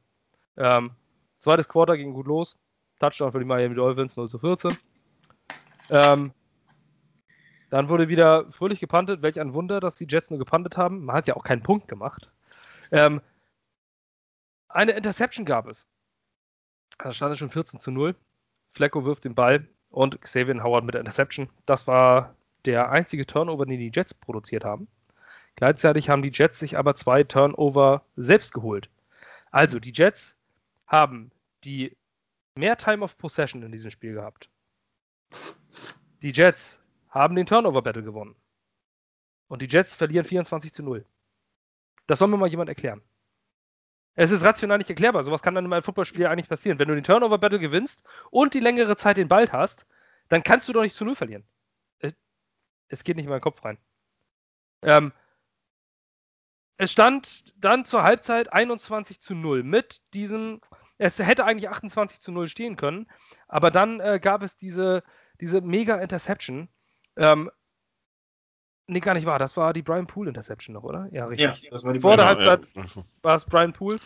[0.57, 0.91] Ähm,
[1.39, 2.57] zweites Quarter ging gut los.
[2.99, 4.77] Touchdown für die Miami Dolphins 0 zu 14.
[5.89, 6.31] Ähm,
[7.69, 9.21] dann wurde wieder fröhlich gepantet.
[9.21, 11.05] Welch ein Wunder, dass die Jets nur gepantet haben.
[11.05, 12.29] Man hat ja auch keinen Punkt gemacht.
[12.91, 13.19] Ähm,
[14.73, 15.87] eine Interception gab es.
[16.97, 18.15] Da stand es schon 14 zu 0.
[18.73, 21.49] Flecko wirft den Ball und Xavier Howard mit der Interception.
[21.65, 24.87] Das war der einzige Turnover, den die Jets produziert haben.
[25.55, 28.89] Gleichzeitig haben die Jets sich aber zwei Turnover selbst geholt.
[29.51, 30.35] Also die Jets
[30.87, 31.31] haben
[31.63, 31.95] die
[32.55, 34.49] mehr Time of Possession in diesem Spiel gehabt.
[36.21, 38.35] Die Jets haben den Turnover Battle gewonnen.
[39.47, 41.05] Und die Jets verlieren 24 zu 0.
[42.07, 43.01] Das soll mir mal jemand erklären.
[44.15, 45.23] Es ist rational nicht erklärbar.
[45.23, 46.79] Sowas kann dann in einem Footballspiel eigentlich passieren.
[46.79, 49.87] Wenn du den Turnover-Battle gewinnst und die längere Zeit den Ball hast,
[50.29, 51.45] dann kannst du doch nicht zu Null verlieren.
[52.93, 53.79] Es geht nicht in meinen Kopf rein.
[54.83, 55.13] Ähm,
[56.77, 60.61] es stand dann zur Halbzeit 21 zu 0 mit diesem.
[60.99, 63.07] Es hätte eigentlich 28 zu 0 stehen können,
[63.47, 65.03] aber dann äh, gab es diese,
[65.41, 66.69] diese Mega-Interception,
[67.17, 67.49] ähm,
[68.87, 69.39] Nee, gar nicht wahr.
[69.39, 71.07] Das war die Brian Poole Interception noch, oder?
[71.11, 71.63] Ja, richtig.
[71.63, 72.83] Ja, das war die Vor der Halbzeit ja.
[73.21, 73.99] war es Brian Poole.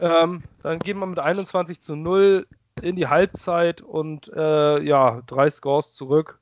[0.00, 2.46] Ähm, dann gehen wir mit 21 zu 0
[2.82, 6.40] in die Halbzeit und äh, ja, drei Scores zurück.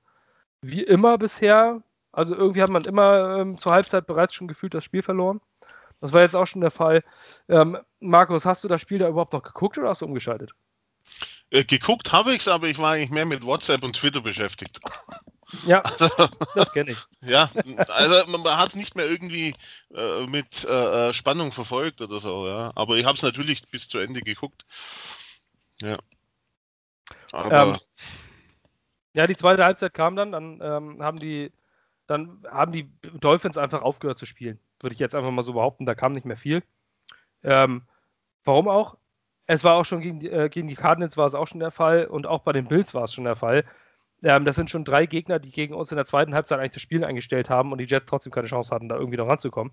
[0.63, 1.83] Wie immer bisher.
[2.13, 5.41] Also irgendwie hat man immer ähm, zur Halbzeit bereits schon gefühlt das Spiel verloren.
[6.01, 7.03] Das war jetzt auch schon der Fall.
[7.49, 10.53] Ähm, Markus, hast du das Spiel da überhaupt noch geguckt oder hast du umgeschaltet?
[11.51, 14.81] Äh, geguckt habe ich es, aber ich war eigentlich mehr mit WhatsApp und Twitter beschäftigt.
[15.65, 15.83] Ja,
[16.55, 16.99] das kenne ich.
[17.21, 17.51] Ja,
[17.89, 19.55] also man hat es nicht mehr irgendwie
[19.95, 22.73] äh, mit äh, äh, Spannung verfolgt oder so, ja.
[22.75, 24.65] Aber ich habe es natürlich bis zu Ende geguckt.
[25.81, 25.99] Ja.
[27.33, 27.77] Aber ähm,
[29.15, 31.53] ja, die zweite Halbzeit kam dann, dann ähm, haben die,
[32.07, 34.59] dann haben die Dolphins einfach aufgehört zu spielen.
[34.81, 36.63] Würde ich jetzt einfach mal so behaupten, da kam nicht mehr viel.
[37.43, 37.83] Ähm,
[38.45, 38.97] warum auch?
[39.47, 41.71] Es war auch schon gegen die, äh, gegen die Cardinals war es auch schon der
[41.71, 43.65] Fall und auch bei den Bills war es schon der Fall.
[44.23, 46.83] Ähm, das sind schon drei Gegner, die gegen uns in der zweiten Halbzeit eigentlich das
[46.83, 49.73] Spiel eingestellt haben und die Jets trotzdem keine Chance hatten, da irgendwie noch ranzukommen.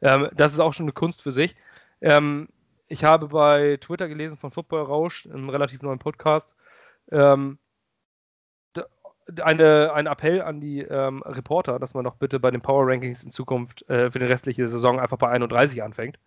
[0.00, 1.56] Ähm, das ist auch schon eine Kunst für sich.
[2.00, 2.48] Ähm,
[2.88, 6.54] ich habe bei Twitter gelesen von Football Rausch, einem relativ neuen Podcast,
[7.10, 7.58] ähm,
[9.42, 13.22] eine, ein Appell an die ähm, Reporter, dass man doch bitte bei den Power Rankings
[13.22, 16.18] in Zukunft äh, für die restliche Saison einfach bei 31 anfängt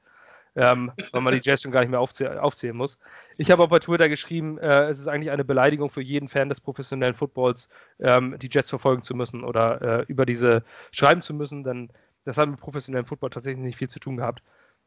[0.55, 2.99] ähm, weil man die Jets schon gar nicht mehr aufzäh aufzählen muss.
[3.37, 6.49] Ich habe auch bei Twitter geschrieben, äh, es ist eigentlich eine Beleidigung für jeden Fan
[6.49, 11.33] des professionellen Footballs, ähm, die Jets verfolgen zu müssen oder äh, über diese schreiben zu
[11.33, 11.91] müssen, denn
[12.25, 14.43] das hat mit professionellem Football tatsächlich nicht viel zu tun gehabt.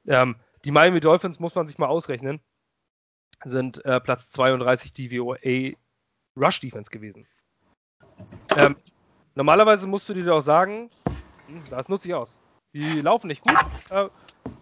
[0.06, 2.40] Ähm, die Miami Dolphins muss man sich mal ausrechnen,
[3.44, 5.74] sind äh, Platz 32 DVOA
[6.36, 7.26] Rush Defense gewesen.
[8.56, 8.76] Ähm,
[9.34, 10.90] normalerweise musst du dir doch sagen,
[11.46, 12.38] hm, das nutze ich aus.
[12.72, 13.56] Die laufen nicht gut,
[13.90, 14.08] äh,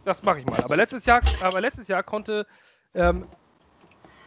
[0.05, 0.63] das mache ich mal.
[0.63, 2.47] Aber letztes Jahr, aber letztes Jahr konnte,
[2.95, 3.27] ähm,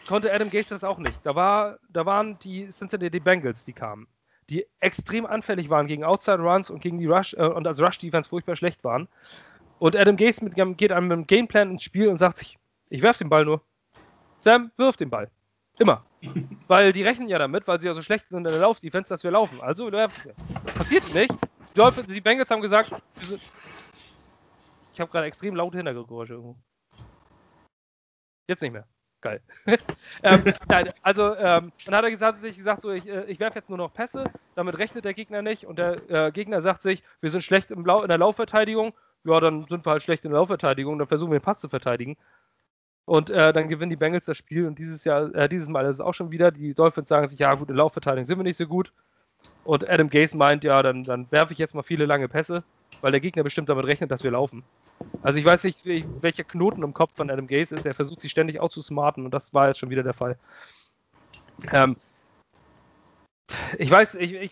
[0.07, 1.25] konnte Adam Gase das auch nicht.
[1.25, 4.07] Da, war, da waren die Cincinnati Bengals, die kamen,
[4.49, 7.99] die extrem anfällig waren gegen Outside Runs und gegen die Rush äh, und als Rush
[7.99, 9.07] Defense furchtbar schlecht waren.
[9.79, 12.57] Und Adam Gase mit, geht einem mit einem Gameplan ins Spiel und sagt sich,
[12.89, 13.61] ich werf den Ball nur.
[14.39, 15.29] Sam, wirf den Ball.
[15.77, 16.03] Immer.
[16.67, 19.23] weil die rechnen ja damit, weil sie ja so schlecht sind in der Laufdefense, dass
[19.23, 19.61] wir laufen.
[19.61, 19.91] Also
[20.73, 21.33] passiert nicht.
[21.75, 23.41] Die, die Bengals haben gesagt, wir sind,
[24.97, 26.57] ich habe gerade extrem laute Hintergrundgeräusche irgendwo.
[28.49, 28.87] Jetzt nicht mehr.
[29.21, 29.41] Geil.
[30.23, 33.59] ähm, nein, also, ähm, dann hat er gesagt, sich gesagt, so, ich, äh, ich werfe
[33.59, 34.23] jetzt nur noch Pässe,
[34.55, 37.87] damit rechnet der Gegner nicht und der äh, Gegner sagt sich, wir sind schlecht im
[37.87, 41.39] in der Laufverteidigung, ja, dann sind wir halt schlecht in der Laufverteidigung, dann versuchen wir
[41.39, 42.17] den Pass zu verteidigen.
[43.05, 45.95] Und äh, dann gewinnen die Bengals das Spiel und dieses Jahr, äh, dieses Mal ist
[45.95, 48.57] es auch schon wieder, die Dolphins sagen sich, ja gut, in Laufverteidigung sind wir nicht
[48.57, 48.93] so gut.
[49.63, 52.63] Und Adam Gase meint, ja, dann, dann werfe ich jetzt mal viele lange Pässe,
[53.01, 54.63] weil der Gegner bestimmt damit rechnet, dass wir laufen.
[55.21, 57.85] Also ich weiß nicht, welcher Knoten im Kopf von Adam Gaze ist.
[57.85, 60.37] Er versucht sich ständig auch zu smarten und das war jetzt schon wieder der Fall.
[61.71, 61.95] Ähm,
[63.77, 64.51] ich weiß, ich, ich,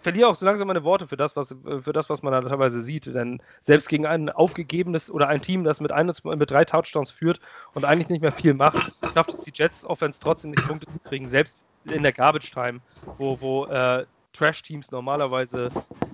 [0.00, 2.82] verliere auch so langsam meine Worte für das, was, für das, was man da teilweise
[2.82, 3.06] sieht.
[3.06, 7.40] Denn selbst gegen ein aufgegebenes oder ein Team, das mit, ein, mit drei Touchdowns führt
[7.74, 10.98] und eigentlich nicht mehr viel macht, schafft es die Jets Offense trotzdem nicht Punkte zu
[11.00, 12.80] kriegen, selbst in der Garbage Time,
[13.18, 15.70] wo, wo äh, Trash-Teams normalerweise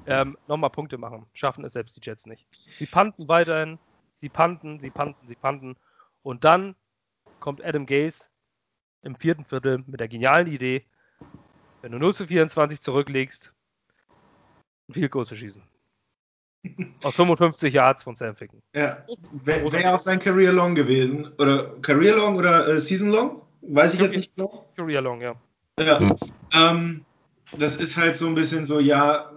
[0.07, 1.27] ähm, nochmal Punkte machen.
[1.33, 2.47] Schaffen es selbst die Jets nicht.
[2.79, 3.79] Sie panten weiterhin,
[4.21, 5.77] sie panten, sie panten, sie panten.
[6.23, 6.75] Und dann
[7.41, 8.25] kommt Adam Gase
[9.03, 10.85] im vierten Viertel mit der genialen Idee,
[11.83, 13.53] wenn du 0 zu 24 zurücklegst,
[14.89, 15.63] ein Field Goal zu schießen.
[17.05, 18.61] Aus 55 Yards von Sam Ficken.
[18.75, 19.05] Ja,
[19.45, 21.33] wäre wär auch sein Career Long gewesen.
[21.39, 23.43] Oder Career Long oder äh, Season Long?
[23.63, 24.69] Weiß ich jetzt nicht genau.
[24.77, 25.37] Career Long, ja.
[25.79, 25.99] Ja.
[26.53, 27.05] Ähm,
[27.57, 29.31] das ist halt so ein bisschen so, ja,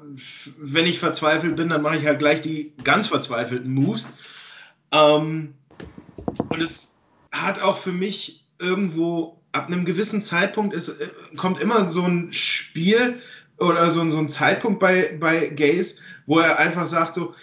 [0.58, 4.14] wenn ich verzweifelt bin, dann mache ich halt gleich die ganz verzweifelten Moves.
[4.92, 5.54] Ähm,
[6.50, 6.96] und es
[7.32, 12.34] hat auch für mich irgendwo ab einem gewissen Zeitpunkt ist, äh, kommt immer so ein
[12.34, 13.20] Spiel
[13.58, 17.36] oder so, so ein Zeitpunkt bei, bei Gaze, wo er einfach sagt so,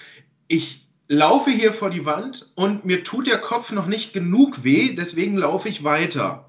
[0.48, 4.94] ich laufe hier vor die Wand und mir tut der Kopf noch nicht genug weh,
[4.94, 6.46] deswegen laufe ich weiter.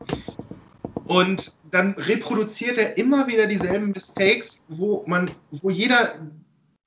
[1.06, 6.15] Und dann reproduziert er immer wieder dieselben Mistakes, wo man, wo jeder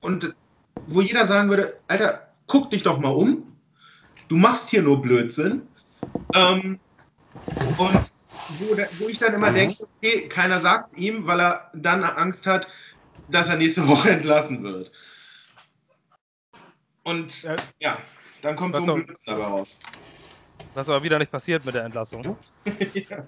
[0.00, 0.34] und
[0.86, 3.56] wo jeder sagen würde, Alter, guck dich doch mal um.
[4.28, 5.62] Du machst hier nur Blödsinn.
[6.34, 6.78] Ähm,
[7.76, 8.12] und
[8.58, 12.66] wo, wo, ich dann immer denke, okay, keiner sagt ihm, weil er dann Angst hat,
[13.28, 14.90] dass er nächste Woche entlassen wird.
[17.02, 17.98] Und ja, ja
[18.42, 19.78] dann kommt was so ein Blödsinn dabei raus.
[20.74, 22.36] Was aber wieder nicht passiert mit der Entlassung.
[22.94, 23.26] ja.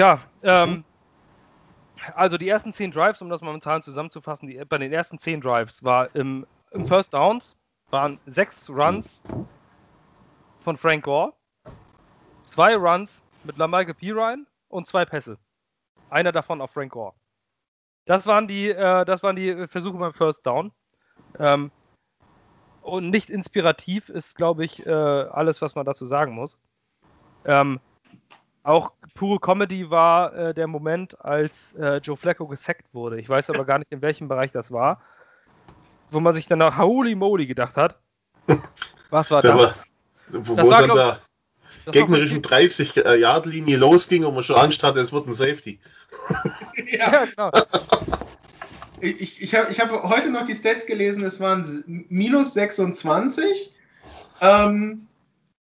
[0.00, 0.82] Tja, ähm,
[2.14, 5.18] also die ersten zehn Drives, um das mal mit Zahlen zusammenzufassen, die, bei den ersten
[5.18, 7.54] zehn Drives war im, im First Downs
[7.90, 9.22] waren sechs Runs
[10.60, 11.34] von Frank Gore,
[12.44, 15.36] zwei Runs mit Lamarcus Pirine und zwei Pässe.
[16.08, 17.12] Einer davon auf Frank Gore.
[18.06, 20.72] Das waren die, äh, das waren die Versuche beim First Down.
[21.38, 21.70] Ähm,
[22.80, 26.58] und nicht inspirativ ist, glaube ich, äh, alles, was man dazu sagen muss.
[27.44, 27.80] Ähm,
[28.62, 33.18] auch pure Comedy war äh, der Moment, als äh, Joe Flacco gesackt wurde.
[33.18, 35.00] Ich weiß aber gar nicht, in welchem Bereich das war.
[36.10, 37.98] Wo man sich dann nach Holy Moly gedacht hat.
[39.10, 39.56] Was war das?
[39.56, 39.74] War,
[40.28, 41.20] wo das es an der
[41.92, 45.80] gegnerischen 30-Yard-Linie losging und man schon Angst hatte, es wird ein Safety.
[46.92, 47.12] ja.
[47.12, 47.50] ja, genau.
[49.00, 53.74] ich, ich habe ich hab heute noch die Stats gelesen, es waren minus 26.
[54.40, 55.06] Ähm,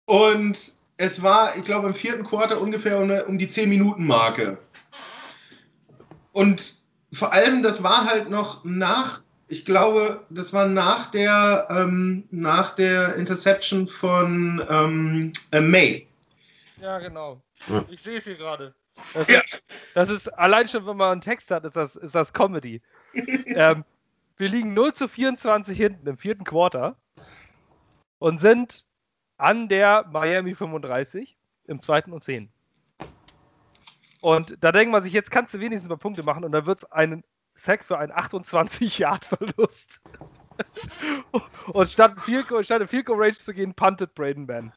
[0.05, 0.57] und
[0.97, 4.57] es war, ich glaube, im vierten Quarter ungefähr um, um die 10-Minuten-Marke.
[6.31, 6.75] Und
[7.11, 12.75] vor allem, das war halt noch nach, ich glaube, das war nach der, ähm, nach
[12.75, 16.07] der Interception von ähm, äh, May.
[16.77, 17.41] Ja, genau.
[17.89, 18.73] Ich sehe es hier gerade.
[19.13, 19.39] Das, ja.
[19.39, 19.63] ist,
[19.95, 22.81] das ist allein schon, wenn man einen Text hat, ist das, ist das Comedy.
[23.13, 23.85] ähm,
[24.37, 26.95] wir liegen 0 zu 24 hinten im vierten Quarter
[28.19, 28.85] und sind
[29.37, 32.49] an der Miami 35 im zweiten und 10.
[34.21, 36.79] Und da denkt man sich, jetzt kannst du wenigstens mal Punkte machen und dann wird
[36.79, 37.23] es einen
[37.55, 40.01] Sack für einen 28-Yard-Verlust.
[41.73, 44.71] und statt, Field statt Field Goal Range zu gehen, punted Braden Man.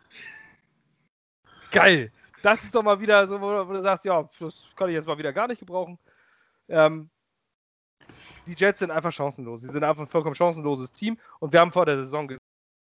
[1.70, 2.12] Geil.
[2.42, 5.18] Das ist doch mal wieder so, wo, du sagst, ja, das kann ich jetzt mal
[5.18, 5.98] wieder gar nicht gebrauchen.
[6.68, 7.10] Ähm,
[8.46, 9.62] die Jets sind einfach chancenlos.
[9.62, 11.18] Sie sind einfach ein vollkommen chancenloses Team.
[11.40, 12.28] Und wir haben vor der Saison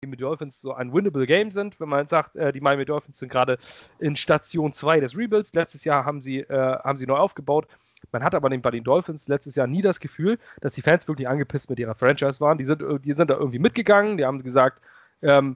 [0.03, 1.79] Miami Dolphins so ein winnable Game sind.
[1.79, 3.59] Wenn man sagt, äh, die Miami Dolphins sind gerade
[3.99, 5.53] in Station 2 des Rebuilds.
[5.53, 7.67] Letztes Jahr haben sie, äh, haben sie neu aufgebaut.
[8.11, 11.27] Man hat aber bei den Dolphins letztes Jahr nie das Gefühl, dass die Fans wirklich
[11.27, 12.57] angepisst mit ihrer Franchise waren.
[12.57, 14.17] Die sind, die sind da irgendwie mitgegangen.
[14.17, 14.81] Die haben gesagt,
[15.21, 15.55] ähm,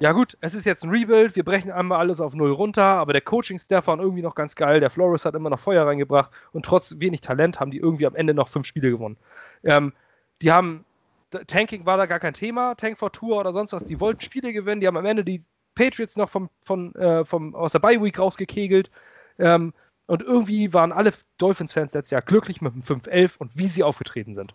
[0.00, 3.14] ja gut, es ist jetzt ein Rebuild, wir brechen einmal alles auf Null runter, aber
[3.14, 6.64] der Coaching-Staff war irgendwie noch ganz geil, der Flores hat immer noch Feuer reingebracht und
[6.64, 9.16] trotz wenig Talent haben die irgendwie am Ende noch fünf Spiele gewonnen.
[9.64, 9.92] Ähm,
[10.40, 10.84] die haben,
[11.30, 14.52] Tanking war da gar kein Thema, Tank for Tour oder sonst was, die wollten Spiele
[14.52, 18.02] gewinnen, die haben am Ende die Patriots noch vom, von, äh, vom, aus der Bye
[18.02, 18.90] Week rausgekegelt.
[19.38, 19.72] Ähm,
[20.06, 24.34] und irgendwie waren alle Dolphins-Fans letztes Jahr glücklich mit dem 5-11 und wie sie aufgetreten
[24.34, 24.54] sind.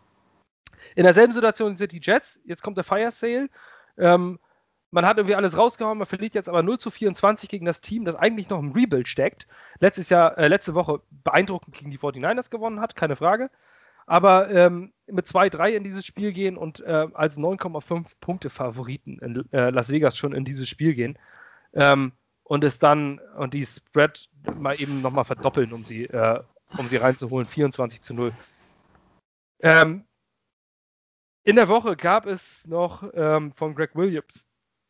[0.95, 3.49] In derselben Situation sind die Jets, jetzt kommt der Fire Sale,
[3.97, 4.39] ähm,
[4.93, 8.05] man hat irgendwie alles rausgehauen, man verliert jetzt aber 0 zu 24 gegen das Team,
[8.05, 9.47] das eigentlich noch im Rebuild steckt.
[9.79, 13.49] Letztes Jahr, äh, letzte Woche beeindruckend gegen die 49ers gewonnen hat, keine Frage.
[14.05, 19.51] Aber ähm, mit 2-3 in dieses Spiel gehen und äh, als 9,5 Punkte Favoriten in
[19.51, 21.17] äh, Las Vegas schon in dieses Spiel gehen
[21.73, 22.13] ähm,
[22.43, 26.39] und es dann und die Spread mal eben nochmal verdoppeln, um sie, äh,
[26.77, 28.33] um sie reinzuholen, 24 zu 0.
[29.61, 30.05] Ähm,
[31.43, 34.47] in der Woche gab es noch ähm, von Greg Williams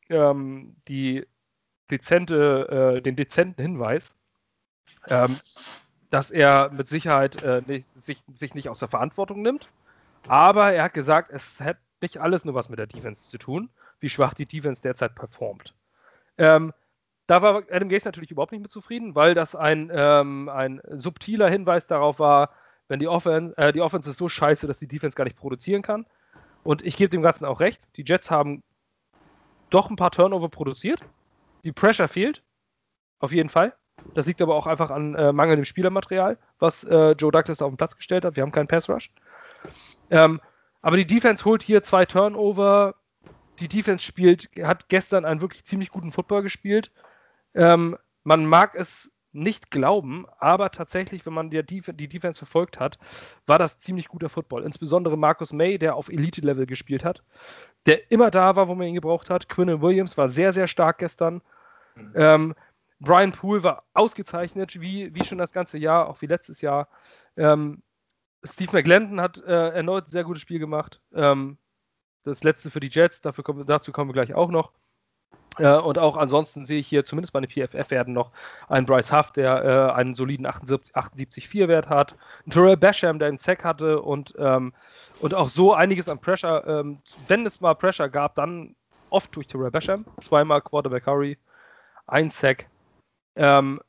[0.10, 1.26] ähm, die
[1.90, 4.16] dezente, äh, den dezenten Hinweis,
[5.10, 5.36] ähm,
[6.14, 9.70] dass er mit Sicherheit äh, nicht, sich, sich nicht aus der Verantwortung nimmt.
[10.28, 13.72] Aber er hat gesagt, es hat nicht alles nur was mit der Defense zu tun,
[14.00, 15.74] wie schwach die Defense derzeit performt.
[16.38, 16.72] Ähm,
[17.26, 21.50] da war Adam Gaze natürlich überhaupt nicht mit zufrieden, weil das ein, ähm, ein subtiler
[21.50, 22.52] Hinweis darauf war,
[22.88, 25.82] wenn die Offense, äh, die Offense ist so scheiße, dass die Defense gar nicht produzieren
[25.82, 26.06] kann.
[26.64, 27.82] Und ich gebe dem Ganzen auch recht.
[27.96, 28.62] Die Jets haben
[29.72, 31.00] doch ein paar Turnover produziert.
[31.64, 32.44] Die Pressure fehlt.
[33.18, 33.74] Auf jeden Fall.
[34.14, 37.78] Das liegt aber auch einfach an äh, mangelndem Spielermaterial, was äh, Joe Douglas auf den
[37.78, 38.36] Platz gestellt hat.
[38.36, 39.12] Wir haben keinen Pass Rush.
[40.10, 40.40] Ähm,
[40.82, 42.96] aber die Defense holt hier zwei Turnover.
[43.60, 46.92] Die Defense spielt, hat gestern einen wirklich ziemlich guten Football gespielt.
[47.56, 53.00] Ähm, man mag es nicht glauben, aber tatsächlich, wenn man die, die Defense verfolgt hat,
[53.48, 54.64] war das ziemlich guter Football.
[54.64, 57.24] Insbesondere Marcus May, der auf Elite-Level gespielt hat,
[57.88, 59.50] der immer da war, wo man ihn gebraucht hat.
[59.50, 61.42] Quinn Williams war sehr, sehr stark gestern.
[61.96, 62.14] Mhm.
[62.16, 62.56] Ähm,
[63.04, 66.88] Brian Poole war ausgezeichnet, wie, wie schon das ganze Jahr, auch wie letztes Jahr.
[67.36, 67.84] Ähm,
[68.46, 71.02] Steve McGlendon hat äh, erneut ein sehr gutes Spiel gemacht.
[71.14, 71.58] Ähm,
[72.24, 74.72] das letzte für die Jets, kommen, dazu kommen wir gleich auch noch.
[75.60, 78.32] Äh, und auch ansonsten sehe ich hier zumindest bei den PFF-Werten noch
[78.70, 83.66] einen Bryce Huff, der äh, einen soliden 78-4-Wert hat, einen Terrell Basham, der einen Sack
[83.66, 84.74] hatte und, ähm,
[85.20, 86.66] und auch so einiges an Pressure.
[86.66, 88.76] Ähm, wenn es mal Pressure gab, dann
[89.10, 91.38] oft durch Terrell Basham, zweimal Quarterback Hurry,
[92.08, 92.68] ein Sack,
[93.36, 93.80] ähm,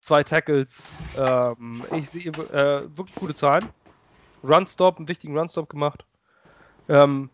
[0.00, 0.96] zwei Tackles.
[1.16, 3.64] Ähm, ich sehe äh, wirklich gute Zahlen.
[4.42, 6.04] Runstop, einen wichtigen Runstop gemacht.
[6.88, 7.30] Ähm,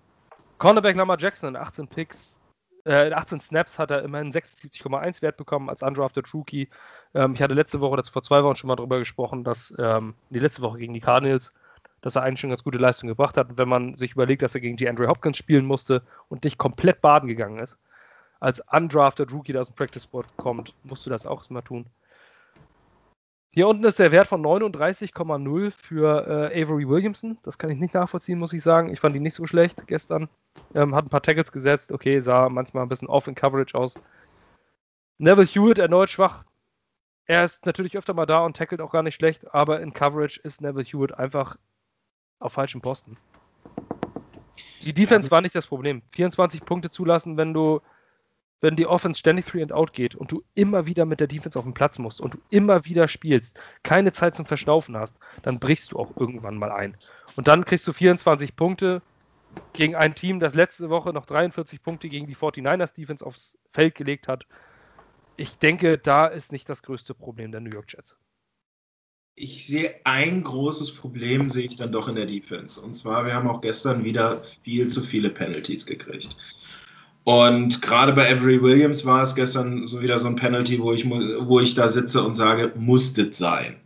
[0.59, 2.41] Cornerback Lamar Jackson in 18 Picks,
[2.85, 6.69] äh, in 18 Snaps hat er immerhin 76,1 Wert bekommen als undrafted Rookie.
[7.15, 10.15] Ähm, ich hatte letzte Woche, das vor zwei Wochen schon mal darüber gesprochen, dass ähm,
[10.31, 11.53] die letzte Woche gegen die Cardinals,
[12.01, 13.57] dass er eigentlich schon ganz gute Leistung gebracht hat.
[13.57, 17.01] wenn man sich überlegt, dass er gegen die Andrew Hopkins spielen musste und nicht komplett
[17.01, 17.79] baden gegangen ist,
[18.43, 21.87] als undrafted Rookie, der aus dem Practice Sport kommt, musst du das auch erstmal tun.
[23.55, 27.39] Hier unten ist der Wert von 39,0 für äh, Avery Williamson.
[27.45, 28.91] Das kann ich nicht nachvollziehen, muss ich sagen.
[28.93, 30.29] Ich fand ihn nicht so schlecht gestern.
[30.75, 31.93] Ähm, hat ein paar Tackles gesetzt.
[31.93, 33.95] Okay, sah manchmal ein bisschen off in Coverage aus.
[35.19, 36.45] Neville Hewitt erneut schwach.
[37.27, 40.41] Er ist natürlich öfter mal da und tackelt auch gar nicht schlecht, aber in Coverage
[40.43, 41.57] ist Neville Hewitt einfach
[42.41, 43.17] auf falschem Posten.
[44.81, 46.03] Die Defense war nicht das Problem.
[46.13, 47.81] 24 Punkte zulassen, wenn du
[48.62, 51.59] wenn die Offense ständig three and out geht und du immer wieder mit der Defense
[51.59, 55.59] auf den Platz musst und du immer wieder spielst, keine Zeit zum Verstaufen hast, dann
[55.59, 56.96] brichst du auch irgendwann mal ein.
[57.37, 59.03] Und dann kriegst du 24 Punkte
[59.72, 63.96] gegen ein Team, das letzte Woche noch 43 Punkte gegen die 49ers Defense aufs Feld
[63.96, 64.46] gelegt hat.
[65.37, 68.16] Ich denke, da ist nicht das größte Problem der New York Jets.
[69.35, 72.81] Ich sehe ein großes Problem, sehe ich dann doch in der Defense.
[72.81, 76.37] Und zwar, wir haben auch gestern wieder viel zu viele Penalties gekriegt.
[77.25, 81.09] Und gerade bei Avery Williams war es gestern so wieder so ein Penalty, wo ich,
[81.09, 83.77] wo ich da sitze und sage, muss das sein?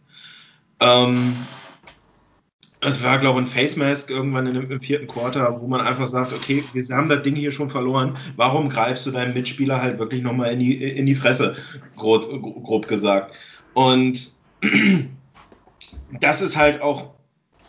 [0.80, 1.34] Ähm,
[2.80, 6.06] es war, glaube ich, ein Face Mask irgendwann dem, im vierten Quarter, wo man einfach
[6.06, 8.16] sagt, okay, wir haben das Ding hier schon verloren.
[8.36, 11.56] Warum greifst du deinem Mitspieler halt wirklich nochmal in die, in die Fresse,
[11.96, 13.34] grob, grob gesagt.
[13.74, 14.30] Und
[16.20, 17.15] das ist halt auch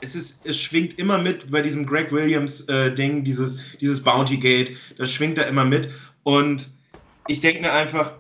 [0.01, 4.77] es, ist, es schwingt immer mit bei diesem Greg Williams-Ding, äh, dieses, dieses Bounty Gate,
[4.97, 5.89] das schwingt da immer mit.
[6.23, 6.69] Und
[7.27, 8.13] ich denke mir einfach,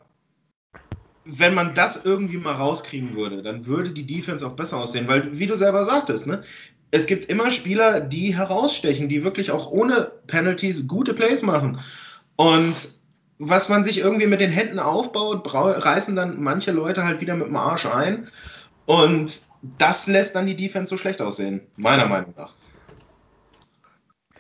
[1.25, 5.37] wenn man das irgendwie mal rauskriegen würde, dann würde die Defense auch besser aussehen, weil,
[5.37, 6.43] wie du selber sagtest, ne,
[6.91, 11.79] es gibt immer Spieler, die herausstechen, die wirklich auch ohne Penalties gute Plays machen.
[12.37, 12.75] Und
[13.39, 17.47] was man sich irgendwie mit den Händen aufbaut, reißen dann manche Leute halt wieder mit
[17.47, 18.27] dem Arsch ein.
[18.85, 22.53] Und das lässt dann die Defense so schlecht aussehen, meiner Meinung nach.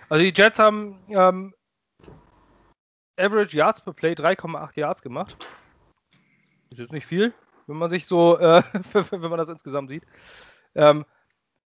[0.09, 1.53] Also die Jets haben ähm,
[3.17, 5.35] Average Yards per Play 3,8 Yards gemacht.
[6.69, 7.33] Das ist nicht viel,
[7.65, 8.63] wenn man sich so, äh,
[9.11, 10.03] wenn man das insgesamt sieht.
[10.75, 11.05] Ähm,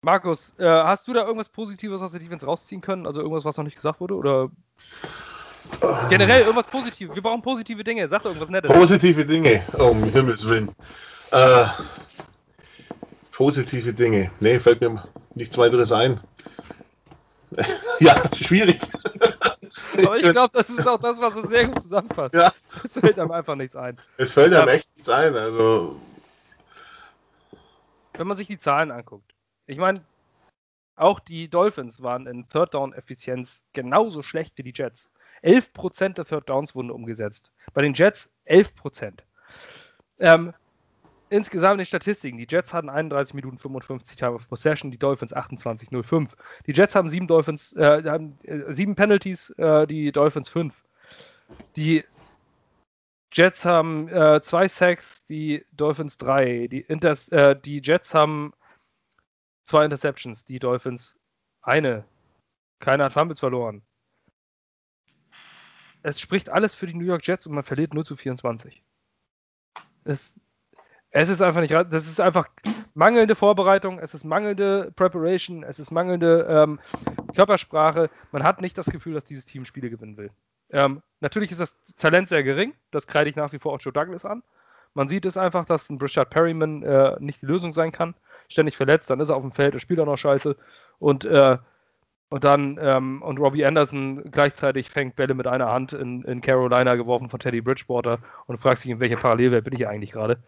[0.04, 3.06] Markus, äh, hast du da irgendwas Positives aus der Defense rausziehen können?
[3.06, 4.16] Also irgendwas, was noch nicht gesagt wurde?
[4.16, 4.50] Oder
[6.10, 7.16] generell irgendwas Positives?
[7.16, 8.08] Wir brauchen positive Dinge.
[8.08, 8.72] Sag doch irgendwas Nettes.
[8.72, 10.70] Positive Dinge, um Himmels Willen.
[11.32, 11.66] Äh,
[13.42, 14.30] Positive Dinge.
[14.40, 16.20] Nee, fällt mir nichts weiteres ein.
[18.00, 18.80] ja, schwierig.
[19.98, 22.36] Aber ich glaube, das ist auch das, was es sehr gut zusammenfasst.
[22.36, 22.54] Ja.
[22.84, 23.98] Es fällt einem einfach nichts ein.
[24.18, 24.76] Es fällt einem ja.
[24.76, 25.34] echt nichts ein.
[25.34, 26.00] Also.
[28.14, 29.34] Wenn man sich die Zahlen anguckt.
[29.66, 30.06] Ich meine,
[30.96, 35.10] auch die Dolphins waren in Third Down Effizienz genauso schlecht wie die Jets.
[35.44, 37.52] 11% der Third Downs wurden umgesetzt.
[37.74, 39.14] Bei den Jets 11%.
[40.20, 40.54] Ähm,
[41.32, 42.38] insgesamt die Statistiken.
[42.38, 46.34] Die Jets hatten 31 Minuten 55 Time of Possession, die Dolphins 28,05.
[46.68, 50.84] Die Jets haben sieben Dolphins, äh, haben äh, sieben Penalties, äh, die Dolphins fünf.
[51.76, 52.04] Die
[53.32, 56.68] Jets haben äh, zwei Sacks, die Dolphins drei.
[56.68, 58.54] Die, Inters äh, die Jets haben
[59.64, 61.18] zwei Interceptions, die Dolphins
[61.62, 62.04] eine.
[62.80, 63.82] Keiner hat Fumbles verloren.
[66.04, 68.84] Es spricht alles für die New York Jets und man verliert 0 zu 24.
[70.04, 70.38] Es
[71.12, 72.48] es ist einfach nicht, das ist einfach
[72.94, 76.80] mangelnde Vorbereitung, es ist mangelnde Preparation, es ist mangelnde ähm,
[77.36, 78.10] Körpersprache.
[78.32, 80.32] Man hat nicht das Gefühl, dass dieses Team Spiele gewinnen will.
[80.72, 83.92] Ähm, natürlich ist das Talent sehr gering, das kreide ich nach wie vor auch Joe
[83.92, 84.42] Douglas an.
[84.94, 88.14] Man sieht es einfach, dass ein Richard Perryman äh, nicht die Lösung sein kann.
[88.50, 90.56] Ständig verletzt, dann ist er auf dem Feld, er spielt auch noch scheiße.
[91.00, 91.58] Und, äh,
[92.30, 96.96] und dann, ähm, und Robbie Anderson gleichzeitig fängt Bälle mit einer Hand in, in Carolina
[96.96, 100.40] geworfen von Teddy Bridgewater und fragt sich, in welcher Parallelwelt bin ich eigentlich gerade.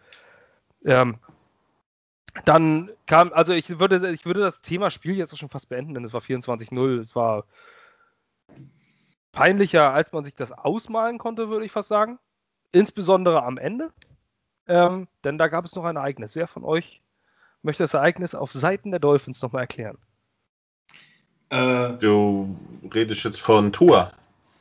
[0.84, 1.18] Ähm,
[2.44, 6.04] dann kam, also ich würde, ich würde das Thema Spiel jetzt schon fast beenden, denn
[6.04, 7.00] es war 24-0.
[7.00, 7.44] Es war
[9.32, 12.18] peinlicher, als man sich das ausmalen konnte, würde ich fast sagen.
[12.72, 13.92] Insbesondere am Ende.
[14.66, 16.34] Ähm, denn da gab es noch ein Ereignis.
[16.34, 17.02] Wer von euch
[17.62, 19.98] möchte das Ereignis auf Seiten der Dolphins nochmal erklären?
[21.50, 22.58] Äh, du
[22.92, 24.12] redest jetzt von Tour.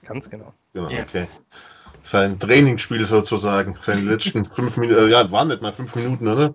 [0.04, 0.54] Ganz genau.
[0.74, 1.04] Genau, ja.
[1.04, 1.28] okay
[2.04, 6.54] sein Trainingsspiel sozusagen, seine letzten fünf Minuten, äh, ja, waren nicht mal fünf Minuten, oder?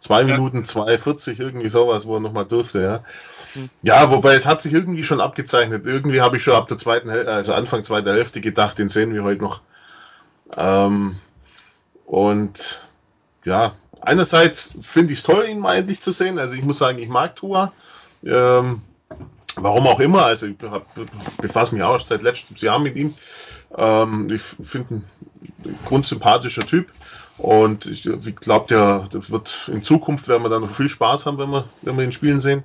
[0.00, 0.26] Zwei ja.
[0.26, 3.04] Minuten, 2,40, irgendwie sowas, wo er nochmal durfte, ja.
[3.54, 3.70] Hm.
[3.82, 5.84] Ja, wobei es hat sich irgendwie schon abgezeichnet.
[5.86, 9.24] Irgendwie habe ich schon ab der zweiten, also Anfang zweiter Hälfte gedacht, den sehen wir
[9.24, 9.60] heute noch.
[10.56, 11.16] Ähm,
[12.06, 12.80] und
[13.44, 16.38] ja, einerseits finde ich es toll, ihn mal endlich zu sehen.
[16.38, 17.72] Also ich muss sagen, ich mag Tua.
[18.24, 18.82] Ähm,
[19.56, 20.56] warum auch immer, also ich
[21.38, 23.14] befasse mich auch seit letztem Jahr mit ihm.
[23.76, 24.94] Ähm, ich finde
[25.64, 26.88] ein grundsympathischer Typ.
[27.36, 31.26] Und ich, ich glaube, der, der, wird in Zukunft werden wir dann noch viel Spaß
[31.26, 32.62] haben, wenn wir, wenn wir ihn spielen sehen.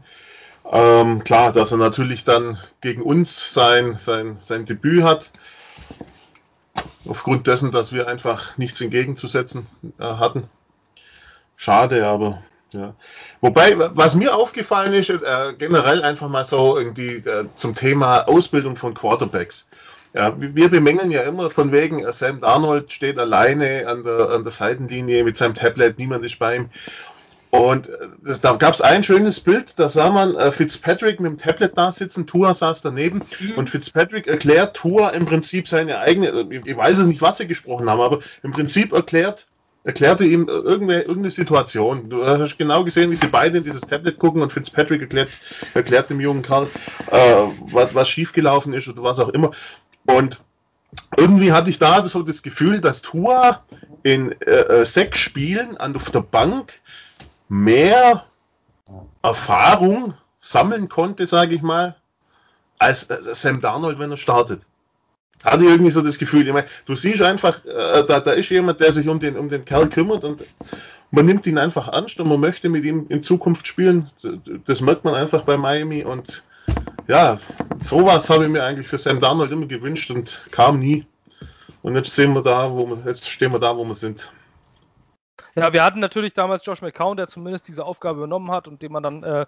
[0.72, 5.32] Ähm, klar, dass er natürlich dann gegen uns sein, sein, sein Debüt hat.
[7.08, 9.66] Aufgrund dessen, dass wir einfach nichts entgegenzusetzen
[10.00, 10.44] äh, hatten.
[11.56, 12.94] Schade, aber ja.
[13.42, 18.76] Wobei, was mir aufgefallen ist, äh, generell einfach mal so irgendwie äh, zum Thema Ausbildung
[18.76, 19.68] von Quarterbacks.
[20.14, 24.44] Ja, wir bemängeln ja immer von wegen, äh, Sam Darnold steht alleine an der, an
[24.44, 26.70] der Seitenlinie mit seinem Tablet, niemand ist bei ihm.
[27.52, 31.32] Und äh, das, da gab es ein schönes Bild, da sah man äh, Fitzpatrick mit
[31.32, 33.52] dem Tablet da sitzen, Tua saß daneben mhm.
[33.56, 37.48] und Fitzpatrick erklärt Tua im Prinzip seine eigene, äh, ich weiß es nicht, was sie
[37.48, 39.46] gesprochen haben, aber im Prinzip erklärt,
[39.84, 42.10] erklärte ihm irgendeine, irgendeine Situation.
[42.10, 45.30] Du hast genau gesehen, wie sie beide in dieses Tablet gucken und Fitzpatrick erklärt,
[45.74, 46.68] erklärt dem jungen Karl,
[47.12, 47.36] äh,
[47.72, 49.52] was, was schiefgelaufen ist oder was auch immer.
[50.10, 50.42] Und
[51.18, 53.64] irgendwie hatte ich da so das Gefühl, dass Tua
[54.02, 56.74] in äh, äh sechs Spielen auf der Bank
[57.48, 58.26] mehr
[59.22, 61.96] Erfahrung sammeln konnte, sage ich mal,
[62.80, 64.66] als, als Sam Darnold, wenn er startet.
[65.44, 68.50] Hatte ich irgendwie so das Gefühl, ich meine, du siehst einfach, äh, da, da ist
[68.50, 70.44] jemand, der sich um den, um den Kerl kümmert und
[71.12, 74.10] man nimmt ihn einfach ernst und man möchte mit ihm in Zukunft spielen.
[74.66, 76.44] Das merkt man einfach bei Miami und
[77.10, 77.40] ja,
[77.82, 81.06] sowas habe ich mir eigentlich für Sam Darnold immer gewünscht und kam nie.
[81.82, 84.32] Und jetzt sehen wir da, wo wir, jetzt stehen wir da, wo wir sind.
[85.56, 88.92] Ja, wir hatten natürlich damals Josh McCown, der zumindest diese Aufgabe übernommen hat und den
[88.92, 89.46] man dann äh,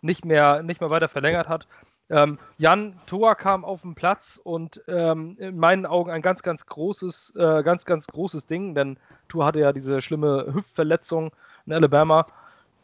[0.00, 1.68] nicht, mehr, nicht mehr weiter verlängert hat.
[2.08, 6.64] Ähm, Jan Toa kam auf den Platz und ähm, in meinen Augen ein ganz, ganz
[6.64, 8.98] großes, äh, ganz, ganz großes Ding, denn
[9.28, 11.32] Toa hatte ja diese schlimme Hüftverletzung
[11.66, 12.26] in Alabama.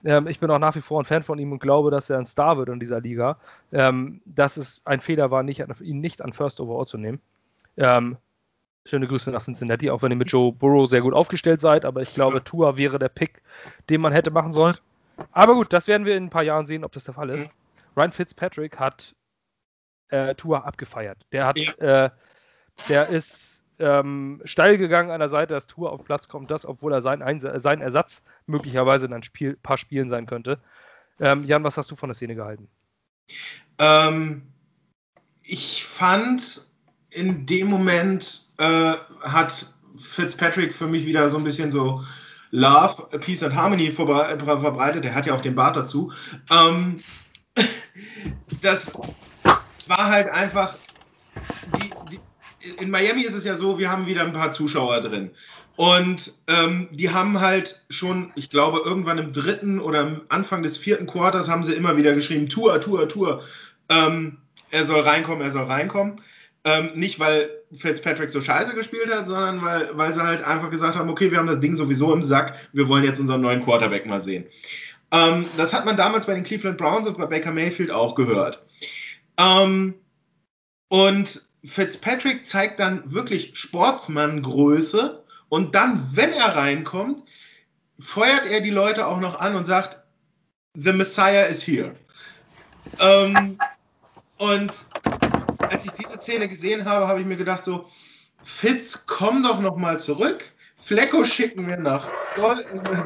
[0.04, 2.18] Ähm, ich bin auch nach wie vor ein Fan von ihm und glaube, dass er
[2.18, 3.38] ein Star wird in dieser Liga.
[3.72, 7.20] Ähm, dass es ein Fehler war, nicht, ihn nicht an First Overall zu nehmen.
[7.76, 8.16] Ähm,
[8.86, 12.00] Schöne Grüße nach Cincinnati, auch wenn ihr mit Joe Burrow sehr gut aufgestellt seid, aber
[12.00, 13.42] ich glaube, Tua wäre der Pick,
[13.90, 14.74] den man hätte machen sollen.
[15.32, 17.46] Aber gut, das werden wir in ein paar Jahren sehen, ob das der Fall ist.
[17.46, 17.50] Mhm.
[17.94, 19.14] Ryan Fitzpatrick hat
[20.08, 21.26] äh, Tua abgefeiert.
[21.30, 22.06] Der hat, ja.
[22.06, 22.10] äh,
[22.88, 26.92] der ist ähm, steil gegangen an der Seite, dass Tua auf Platz kommt, das, obwohl
[26.92, 30.60] er sein, sein Ersatz möglicherweise in ein Spiel, paar Spielen sein könnte.
[31.18, 32.68] Ähm, Jan, was hast du von der Szene gehalten?
[33.78, 34.42] Ähm,
[35.42, 36.70] ich fand
[37.10, 39.66] in dem Moment äh, hat
[39.98, 42.04] Fitzpatrick für mich wieder so ein bisschen so
[42.50, 45.04] Love, Peace and Harmony verbreitet.
[45.04, 46.12] Er hat ja auch den Bart dazu.
[46.50, 47.02] Ähm,
[48.62, 48.98] das
[49.86, 50.74] war halt einfach.
[52.78, 55.30] In Miami ist es ja so, wir haben wieder ein paar Zuschauer drin.
[55.76, 60.76] Und ähm, die haben halt schon, ich glaube, irgendwann im dritten oder am Anfang des
[60.76, 63.42] vierten Quarters haben sie immer wieder geschrieben: Tour, Tour, Tour.
[63.88, 64.38] Ähm,
[64.70, 66.20] er soll reinkommen, er soll reinkommen.
[66.64, 70.96] Ähm, nicht, weil Fitzpatrick so scheiße gespielt hat, sondern weil, weil sie halt einfach gesagt
[70.96, 74.04] haben, okay, wir haben das Ding sowieso im Sack, wir wollen jetzt unseren neuen Quarterback
[74.04, 74.44] mal sehen.
[75.10, 78.62] Ähm, das hat man damals bei den Cleveland Browns und bei Baker Mayfield auch gehört.
[79.38, 79.94] Ähm,
[80.88, 87.22] und Fitzpatrick zeigt dann wirklich Sportsmanngröße und dann, wenn er reinkommt,
[87.98, 89.98] feuert er die Leute auch noch an und sagt,
[90.74, 91.94] The Messiah is here.
[92.98, 93.58] Ähm,
[94.38, 94.72] und
[95.58, 97.88] als ich diese Szene gesehen habe, habe ich mir gedacht so,
[98.42, 100.44] Fitz, komm doch noch mal zurück.
[100.78, 102.08] Flecko schicken wir nach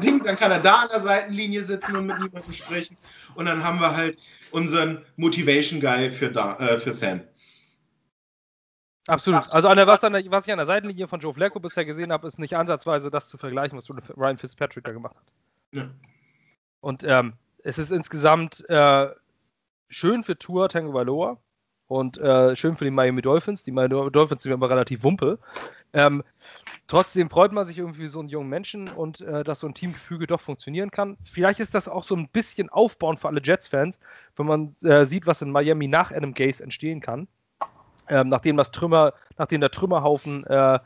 [0.01, 2.97] Ding, dann kann er da an der Seitenlinie sitzen und mit niemandem sprechen.
[3.35, 4.17] Und dann haben wir halt
[4.51, 7.21] unseren Motivation Guy für, da, äh, für Sam.
[9.07, 9.51] Absolut.
[9.51, 11.85] Also an der, was, an der, was, ich an der Seitenlinie von Joe Flacco bisher
[11.85, 15.23] gesehen habe, ist nicht ansatzweise das zu vergleichen, was Ryan Fitzpatrick da gemacht hat.
[15.71, 15.89] Ja.
[16.81, 17.33] Und ähm,
[17.63, 19.09] es ist insgesamt äh,
[19.89, 21.37] schön für Tour Tango Valoa,
[21.87, 23.63] und äh, schön für die Miami Dolphins.
[23.63, 25.39] Die Miami Dolphins sind aber relativ Wumpe.
[25.93, 26.23] Ähm,
[26.87, 30.27] trotzdem freut man sich irgendwie so einen jungen Menschen und äh, dass so ein Teamgefüge
[30.27, 31.17] doch funktionieren kann.
[31.23, 33.99] Vielleicht ist das auch so ein bisschen aufbauend für alle Jets-Fans,
[34.35, 37.27] wenn man äh, sieht, was in Miami nach Adam Gase entstehen kann.
[38.07, 40.79] Ähm, nachdem das Trümmer, nachdem der Trümmerhaufen äh,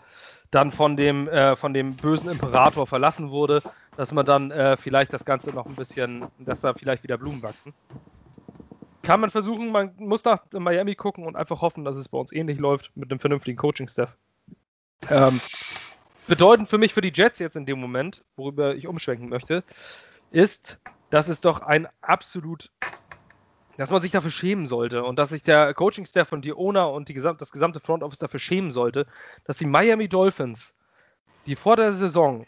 [0.51, 3.61] dann von dem, äh, von dem bösen Imperator verlassen wurde,
[3.97, 7.43] dass man dann äh, vielleicht das Ganze noch ein bisschen, dass da vielleicht wieder Blumen
[7.43, 7.73] wachsen
[9.09, 12.31] kann man versuchen, man muss nach Miami gucken und einfach hoffen, dass es bei uns
[12.31, 14.15] ähnlich läuft mit einem vernünftigen Coaching-Staff.
[15.09, 15.41] Ähm,
[16.27, 19.63] bedeutend für mich, für die Jets jetzt in dem Moment, worüber ich umschwenken möchte,
[20.29, 20.77] ist,
[21.09, 22.71] dass es doch ein absolut,
[23.79, 27.37] dass man sich dafür schämen sollte und dass sich der Coaching-Staff von Diona und gesam
[27.37, 29.07] das gesamte Front Office dafür schämen sollte,
[29.45, 30.73] dass die Miami Dolphins,
[31.45, 32.45] die vor der Saison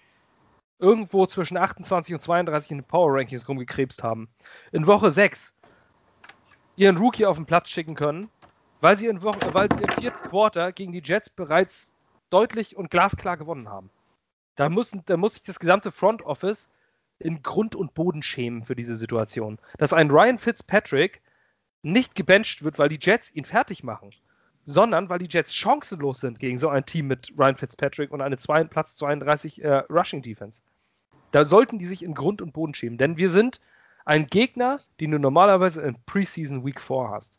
[0.78, 4.28] irgendwo zwischen 28 und 32 in den Power Rankings rumgekrebst haben,
[4.74, 5.54] in Woche 6
[6.76, 8.30] ihren Rookie auf den Platz schicken können,
[8.82, 11.94] weil sie, in Woche, weil sie im vierten Quarter gegen die Jets bereits
[12.30, 13.90] deutlich und glasklar gewonnen haben.
[14.56, 16.70] Da muss, da muss sich das gesamte Front Office
[17.22, 19.59] in Grund und Boden schämen für diese Situation.
[19.78, 21.22] Dass ein Ryan Fitzpatrick
[21.84, 24.11] nicht gebencht wird, weil die Jets ihn fertig machen,
[24.65, 28.38] sondern weil die Jets chancenlos sind gegen so ein Team mit Ryan Fitzpatrick und eine
[28.38, 30.61] zwei, Platz 32 äh, Rushing Defense.
[31.32, 33.61] Da sollten die sich in Grund und Boden schämen, denn wir sind
[34.05, 37.34] ein Gegner, den du normalerweise in Preseason Week 4 hast.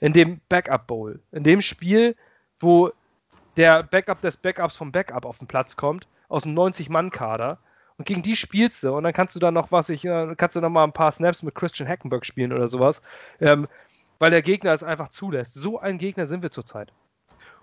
[0.00, 1.20] In dem Backup Bowl.
[1.30, 2.16] In dem Spiel,
[2.58, 2.90] wo
[3.56, 7.58] der Backup des Backups vom Backup auf den Platz kommt, aus dem 90-Mann-Kader
[8.00, 10.56] Und gegen die spielst du und dann kannst du dann noch was, ich, äh, kannst
[10.56, 13.02] du noch mal ein paar Snaps mit Christian Hackenberg spielen oder sowas,
[13.40, 13.68] ähm,
[14.18, 15.52] weil der Gegner es einfach zulässt.
[15.52, 16.94] So ein Gegner sind wir zurzeit.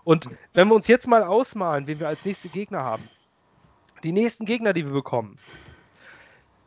[0.03, 3.09] Und wenn wir uns jetzt mal ausmalen, wen wir als nächste Gegner haben,
[4.03, 5.39] die nächsten Gegner, die wir bekommen,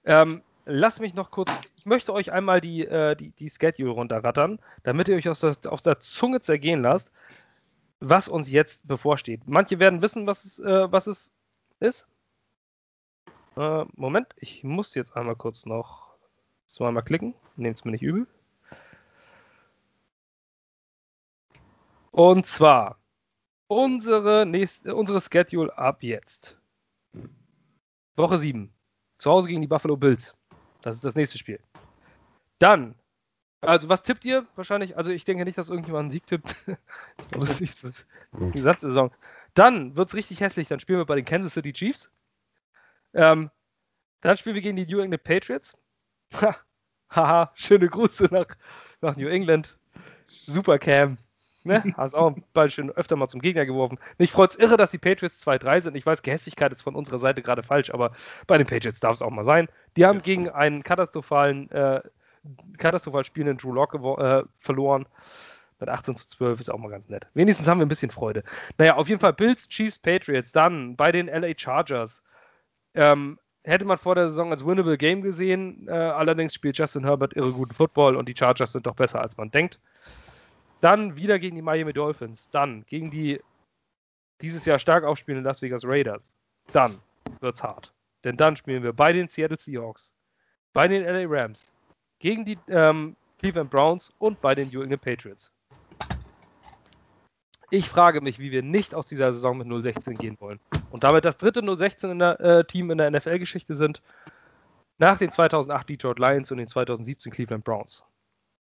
[0.05, 4.59] ähm, lasst mich noch kurz, ich möchte euch einmal die, äh, die, die Schedule runterrattern,
[4.83, 7.13] damit ihr euch aus der, aus der Zunge zergehen lasst,
[8.01, 9.43] was uns jetzt bevorsteht.
[9.47, 11.31] Manche werden wissen, was es, äh, was es
[11.79, 12.09] ist.
[13.61, 16.17] Äh, Moment, ich muss jetzt einmal kurz noch
[16.65, 17.35] zweimal klicken.
[17.57, 18.27] Nehmt es mir nicht übel.
[22.11, 22.99] Und zwar
[23.67, 26.57] unsere, nächste, unsere Schedule ab jetzt.
[28.17, 28.73] Woche 7.
[29.19, 30.35] Zu Hause gegen die Buffalo Bills.
[30.81, 31.61] Das ist das nächste Spiel.
[32.61, 32.95] Dann,
[33.61, 34.47] also was tippt ihr?
[34.55, 36.57] Wahrscheinlich, also ich denke nicht, dass irgendjemand einen Sieg tippt.
[36.67, 38.07] ich glaube, das ist
[38.55, 39.11] die Satzsaison.
[39.53, 40.69] Dann wird es richtig hässlich.
[40.69, 42.11] Dann spielen wir bei den Kansas City Chiefs.
[43.15, 43.51] Ähm,
[44.21, 45.77] dann spielen wir gegen die New England Patriots.
[47.11, 48.47] Haha, schöne Grüße nach,
[49.01, 49.77] nach New England.
[50.25, 51.19] Super Cam.
[51.65, 51.83] Ne?
[51.97, 53.99] Hast auch bald schön öfter mal zum Gegner geworfen.
[54.19, 55.97] Mich freut es irre, dass die Patriots 2-3 sind.
[55.97, 58.13] Ich weiß, Gehässigkeit ist von unserer Seite gerade falsch, aber
[58.47, 59.69] bei den Patriots darf es auch mal sein.
[59.97, 62.01] Die haben gegen einen katastrophalen, äh,
[62.79, 65.07] katastrophal spielenden Drew Lock äh, verloren.
[65.81, 67.27] Mit 18 zu 12 ist auch mal ganz nett.
[67.33, 68.45] Wenigstens haben wir ein bisschen Freude.
[68.77, 70.53] Naja, auf jeden Fall Bills, Chiefs, Patriots.
[70.53, 72.23] Dann bei den LA Chargers.
[72.95, 75.87] Ähm, hätte man vor der Saison als winnable Game gesehen.
[75.89, 79.37] Äh, allerdings spielt Justin Herbert irre guten Football und die Chargers sind doch besser, als
[79.37, 79.79] man denkt.
[80.81, 82.49] Dann wieder gegen die Miami Dolphins.
[82.51, 83.41] Dann gegen die
[84.41, 86.33] dieses Jahr stark aufspielenden Las Vegas Raiders.
[86.73, 86.99] Dann
[87.41, 87.93] wird's hart.
[88.25, 90.13] Denn dann spielen wir bei den Seattle Seahawks,
[90.73, 91.73] bei den LA Rams,
[92.19, 95.53] gegen die ähm, Cleveland Browns und bei den New England Patriots.
[97.73, 100.59] Ich frage mich, wie wir nicht aus dieser Saison mit 016 gehen wollen.
[100.91, 104.03] Und damit das dritte 016 in der, äh, Team in der NFL-Geschichte sind,
[104.99, 108.05] nach den 2008 Detroit Lions und den 2017 Cleveland Browns.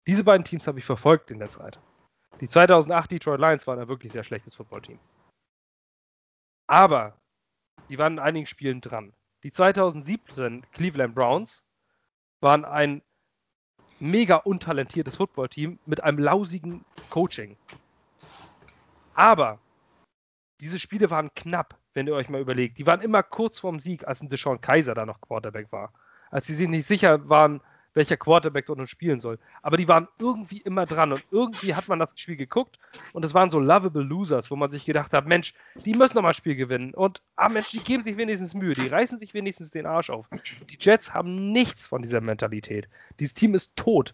[0.05, 1.79] Diese beiden Teams habe ich verfolgt in der Zeit.
[2.39, 4.99] Die 2008 Detroit Lions waren ein wirklich sehr schlechtes Footballteam.
[6.67, 7.17] Aber
[7.89, 9.13] die waren in einigen Spielen dran.
[9.43, 11.65] Die 2017 Cleveland Browns
[12.41, 13.01] waren ein
[13.99, 17.57] mega untalentiertes Footballteam mit einem lausigen Coaching.
[19.13, 19.59] Aber
[20.59, 22.77] diese Spiele waren knapp, wenn ihr euch mal überlegt.
[22.77, 25.93] Die waren immer kurz vorm Sieg, als ein Deshaun Kaiser da noch Quarterback war.
[26.31, 27.61] Als sie sich nicht sicher waren,
[27.93, 29.39] welcher Quarterback dort nun spielen soll.
[29.61, 32.79] Aber die waren irgendwie immer dran und irgendwie hat man das Spiel geguckt
[33.13, 35.53] und es waren so lovable Losers, wo man sich gedacht hat, Mensch,
[35.85, 39.17] die müssen nochmal Spiel gewinnen und ah Mensch, die geben sich wenigstens Mühe, die reißen
[39.17, 40.27] sich wenigstens den Arsch auf.
[40.69, 42.89] Die Jets haben nichts von dieser Mentalität.
[43.19, 44.13] Dieses Team ist tot.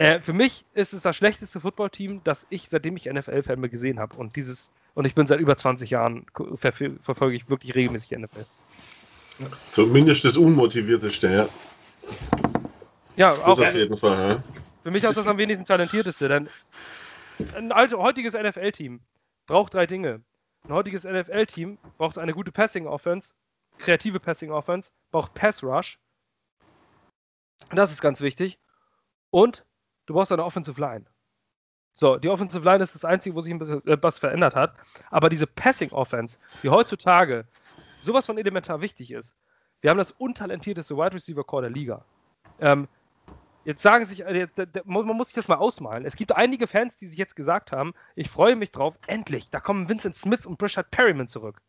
[0.00, 4.16] Äh, für mich ist es das schlechteste Footballteam, das ich, seitdem ich NFL-Fan gesehen habe
[4.16, 6.24] und dieses und ich bin seit über 20 Jahren
[6.54, 8.46] ver verfolge ich wirklich regelmäßig NFL.
[9.72, 11.48] Zumindest das unmotivierteste, ja.
[13.16, 14.44] Ja, Das auch auf jeden Fall, ja.
[14.84, 16.48] für mich auch das am wenigsten talentierteste, denn
[17.54, 19.00] ein heutiges NFL-Team
[19.46, 20.22] braucht drei Dinge.
[20.64, 23.32] Ein heutiges NFL-Team braucht eine gute Passing-Offense,
[23.76, 25.98] kreative Passing-Offense, braucht Pass-Rush.
[27.70, 28.58] Das ist ganz wichtig.
[29.30, 29.64] Und
[30.10, 31.06] du brauchst eine Offensive Line.
[31.92, 34.74] So, die Offensive Line ist das Einzige, wo sich ein bisschen äh, was verändert hat.
[35.08, 37.46] Aber diese Passing-Offense, die heutzutage
[38.00, 39.36] sowas von elementar wichtig ist,
[39.80, 42.04] wir haben das untalentierteste Wide Receiver Core der Liga.
[42.58, 42.88] Ähm,
[43.64, 44.48] jetzt sagen sich, äh,
[44.84, 46.04] man muss sich das mal ausmalen.
[46.04, 49.60] Es gibt einige Fans, die sich jetzt gesagt haben, ich freue mich drauf, endlich, da
[49.60, 51.62] kommen Vincent Smith und Brashad Perryman zurück.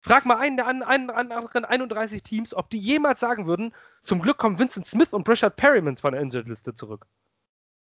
[0.00, 3.72] Frag mal einen der anderen 31 Teams, ob die jemals sagen würden,
[4.02, 7.06] zum Glück kommen Vincent Smith und Brashad Perryman von der Injured-Liste zurück.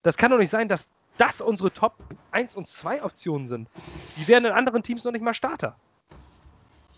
[0.07, 1.97] Das kann doch nicht sein, dass das unsere Top
[2.31, 3.67] 1 und 2 Optionen sind.
[4.15, 5.77] Die wären in anderen Teams noch nicht mal Starter.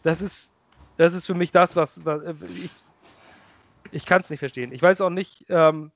[0.03, 0.53] Das ist,
[0.95, 2.71] das ist für mich das, was, was äh, ich,
[3.89, 4.71] ich kann es nicht verstehen.
[4.71, 5.91] Ich weiß auch nicht, ähm,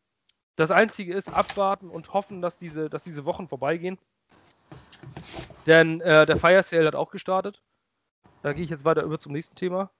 [0.55, 3.99] das Einzige ist abwarten und hoffen, dass diese, dass diese Wochen vorbeigehen.
[5.67, 7.61] Denn äh, der Fire Sale hat auch gestartet.
[8.41, 9.91] Da gehe ich jetzt weiter über zum nächsten Thema.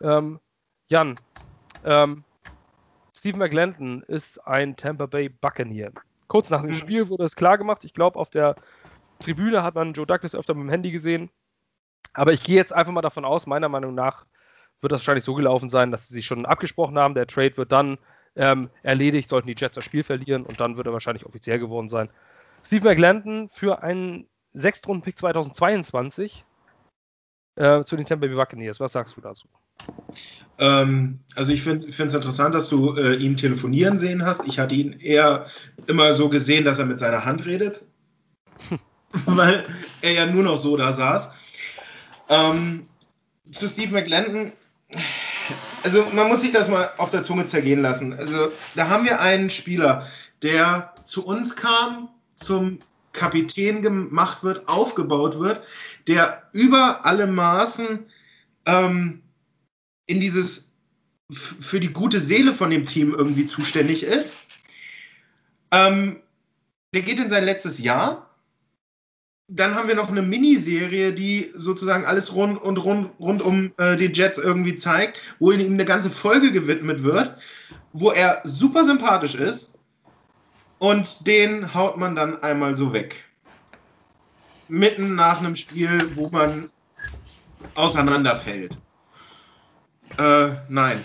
[0.00, 0.38] Ähm,
[0.86, 1.16] Jan,
[1.82, 2.22] ähm,
[3.12, 5.90] Steve McLendon ist ein Tampa Bay Buccaneer.
[6.34, 6.74] Kurz nach dem Mhm.
[6.74, 7.84] Spiel wurde es klar gemacht.
[7.84, 8.56] Ich glaube, auf der
[9.20, 11.30] Tribüne hat man Joe Douglas öfter mit dem Handy gesehen.
[12.12, 14.26] Aber ich gehe jetzt einfach mal davon aus, meiner Meinung nach
[14.80, 17.14] wird das wahrscheinlich so gelaufen sein, dass sie sich schon abgesprochen haben.
[17.14, 17.98] Der Trade wird dann
[18.34, 21.88] ähm, erledigt, sollten die Jets das Spiel verlieren und dann wird er wahrscheinlich offiziell geworden
[21.88, 22.10] sein.
[22.64, 26.44] Steve McLendon für einen Sechstrunden-Pick 2022
[27.56, 28.80] äh, zu den Tampa Bay Buccaneers.
[28.80, 29.48] Was sagst du dazu?
[30.58, 34.46] Ähm, also ich finde es interessant, dass du äh, ihn telefonieren sehen hast.
[34.46, 35.46] Ich hatte ihn eher
[35.86, 37.84] immer so gesehen, dass er mit seiner Hand redet,
[39.26, 39.64] weil
[40.00, 41.32] er ja nur noch so da saß.
[42.28, 42.84] Ähm,
[43.52, 44.52] zu Steve McLendon,
[45.82, 48.14] also man muss sich das mal auf der Zunge zergehen lassen.
[48.14, 50.06] Also da haben wir einen Spieler,
[50.42, 52.78] der zu uns kam, zum
[53.14, 55.62] Kapitän gemacht wird, aufgebaut wird,
[56.06, 58.00] der über alle Maßen
[58.66, 59.22] ähm,
[60.06, 60.74] in dieses
[61.32, 64.36] für die gute Seele von dem Team irgendwie zuständig ist.
[65.70, 66.20] Ähm,
[66.94, 68.30] der geht in sein letztes Jahr.
[69.50, 73.96] Dann haben wir noch eine Miniserie, die sozusagen alles rund und rund, rund um äh,
[73.96, 77.36] die Jets irgendwie zeigt, wo ihm eine ganze Folge gewidmet wird,
[77.92, 79.78] wo er super sympathisch ist
[80.78, 83.24] und den haut man dann einmal so weg.
[84.68, 86.70] Mitten nach einem Spiel, wo man
[87.74, 88.76] auseinanderfällt.
[90.18, 91.02] Äh, nein.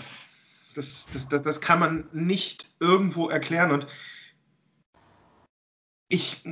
[0.74, 3.72] Das, das, das, das kann man nicht irgendwo erklären.
[3.72, 3.86] Und
[6.08, 6.42] ich,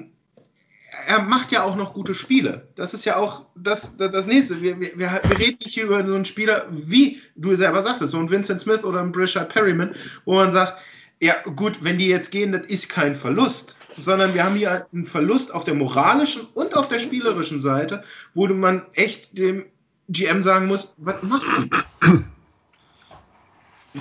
[1.07, 2.69] er macht ja auch noch gute Spiele.
[2.75, 4.61] Das ist ja auch das, das, das Nächste.
[4.61, 8.31] Wir, wir, wir reden hier über so einen Spieler, wie du selber sagtest, so ein
[8.31, 9.95] Vincent Smith oder ein Brishard Perryman,
[10.25, 10.81] wo man sagt,
[11.21, 15.07] ja gut, wenn die jetzt gehen, das ist kein Verlust, sondern wir haben hier einen
[15.07, 18.05] Verlust auf der moralischen und auf der spielerischen Seite,
[18.35, 19.67] wo man echt dem
[20.09, 22.25] GM sagen muss, was machst du?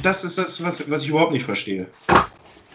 [0.03, 1.87] Das ist das, was, was ich überhaupt nicht verstehe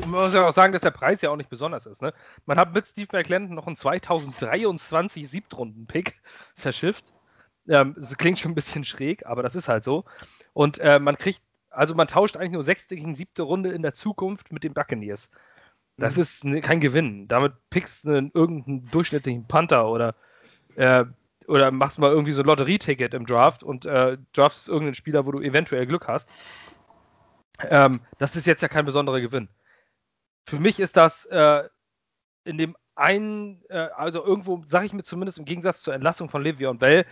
[0.01, 2.03] man muss ja auch sagen, dass der Preis ja auch nicht besonders ist.
[2.03, 2.13] Ne?
[2.47, 6.21] Man hat mit Steve McClendon noch einen 2023 Siebtrunden-Pick
[6.55, 7.13] verschifft.
[7.69, 10.05] Ähm, das klingt schon ein bisschen schräg, aber das ist halt so.
[10.53, 11.43] Und äh, man kriegt,
[11.73, 15.29] also man tauscht eigentlich nur sechste gegen siebte Runde in der Zukunft mit den Buccaneers.
[15.97, 16.23] Das mhm.
[16.23, 17.29] ist ne, kein Gewinn.
[17.29, 20.15] Damit pickst du einen, irgendeinen durchschnittlichen Panther oder,
[20.77, 21.05] äh,
[21.49, 25.33] oder machst mal irgendwie so ein Lotterieticket im Draft und äh, draftest irgendeinen Spieler, wo
[25.33, 26.29] du eventuell Glück hast.
[27.63, 29.49] Ähm, das ist jetzt ja kein besonderer Gewinn
[30.45, 31.69] für mich ist das äh,
[32.45, 36.43] in dem einen, äh, also irgendwo sage ich mir zumindest im Gegensatz zur Entlassung von
[36.43, 37.07] Le'Veon Bell,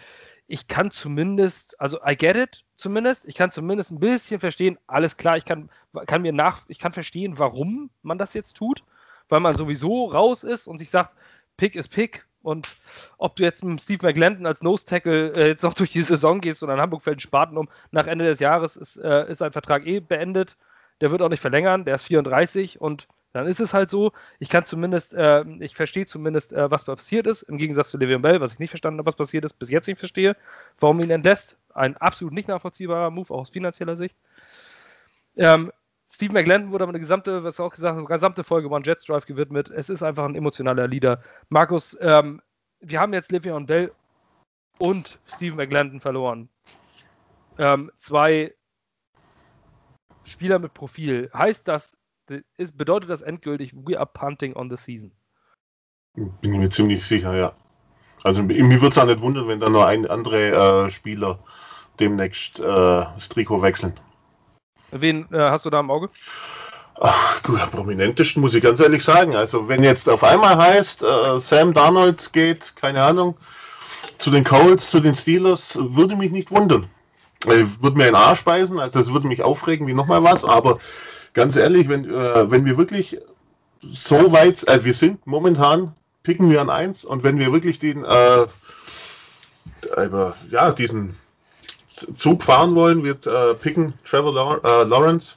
[0.50, 5.16] ich kann zumindest, also I get it zumindest, ich kann zumindest ein bisschen verstehen, alles
[5.16, 5.70] klar, ich kann,
[6.08, 8.82] kann mir nach, ich kann verstehen, warum man das jetzt tut,
[9.28, 11.14] weil man sowieso raus ist und sich sagt,
[11.56, 12.26] Pick ist Pick.
[12.42, 12.74] Und
[13.18, 16.40] ob du jetzt mit Steve McLendon als Nose Tackle äh, jetzt noch durch die Saison
[16.40, 19.38] gehst und an Hamburg fällt ein Spaten um, nach Ende des Jahres ist, äh, ist
[19.38, 20.56] sein Vertrag eh beendet,
[21.00, 24.48] der wird auch nicht verlängern, der ist 34 und dann ist es halt so, ich
[24.48, 28.40] kann zumindest, äh, ich verstehe zumindest, äh, was passiert ist, im Gegensatz zu Le'Veon Bell,
[28.40, 30.36] was ich nicht verstanden habe, was passiert ist, bis jetzt nicht verstehe,
[30.78, 31.56] warum ihn entlässt.
[31.72, 34.16] Ein absolut nicht nachvollziehbarer Move, auch aus finanzieller Sicht.
[35.36, 35.72] Ähm,
[36.12, 39.26] Steve McLendon wurde aber eine gesamte, was auch gesagt eine gesamte Folge One Jets Drive
[39.26, 39.70] gewidmet.
[39.70, 41.22] Es ist einfach ein emotionaler Leader.
[41.50, 42.42] Markus, ähm,
[42.80, 43.92] wir haben jetzt Le'Veon Bell
[44.78, 46.48] und Steve McLendon verloren.
[47.58, 48.52] Ähm, zwei
[50.24, 51.30] Spieler mit Profil.
[51.32, 51.96] Heißt das,
[52.56, 55.12] ist, bedeutet das endgültig, we are punting on the season?
[56.14, 57.52] Bin ich mir ziemlich sicher, ja.
[58.22, 61.38] Also mir würde es auch nicht wundern, wenn da nur ein andere äh, Spieler
[61.98, 63.98] demnächst äh, das Trikot wechseln.
[64.90, 66.10] Wen äh, hast du da im Auge?
[67.00, 69.34] Ach, gut, prominentesten muss ich ganz ehrlich sagen.
[69.34, 73.36] Also wenn jetzt auf einmal heißt, äh, Sam Darnold geht, keine Ahnung,
[74.18, 76.88] zu den Colts, zu den Steelers, würde mich nicht wundern.
[77.42, 80.78] Würde mir einen Arsch beißen, also es würde mich aufregen wie nochmal was, aber
[81.34, 83.18] ganz ehrlich, wenn, äh, wenn wir wirklich
[83.82, 88.04] so weit, äh, wir sind momentan, picken wir an eins und wenn wir wirklich den,
[88.04, 88.46] äh,
[90.50, 91.16] ja, diesen
[91.88, 95.36] Zug fahren wollen, wird äh, picken Trevor äh, Lawrence,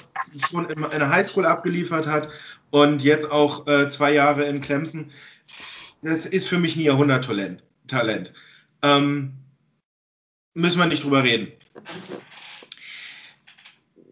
[0.48, 2.28] schon in, in der Highschool abgeliefert hat
[2.70, 5.12] und jetzt auch äh, zwei Jahre in Clemson
[6.02, 7.62] das ist für mich ein Jahrhundert-Talent.
[7.86, 8.32] Talent.
[8.82, 9.32] Ähm,
[10.54, 11.52] müssen wir nicht drüber reden.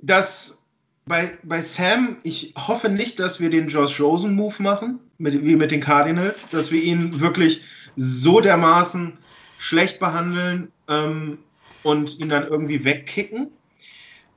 [0.03, 0.64] Das
[1.07, 5.70] bei, bei Sam, ich hoffe nicht, dass wir den Josh Rosen-Move machen, mit, wie mit
[5.70, 7.62] den Cardinals, dass wir ihn wirklich
[7.97, 9.18] so dermaßen
[9.59, 11.39] schlecht behandeln ähm,
[11.82, 13.49] und ihn dann irgendwie wegkicken,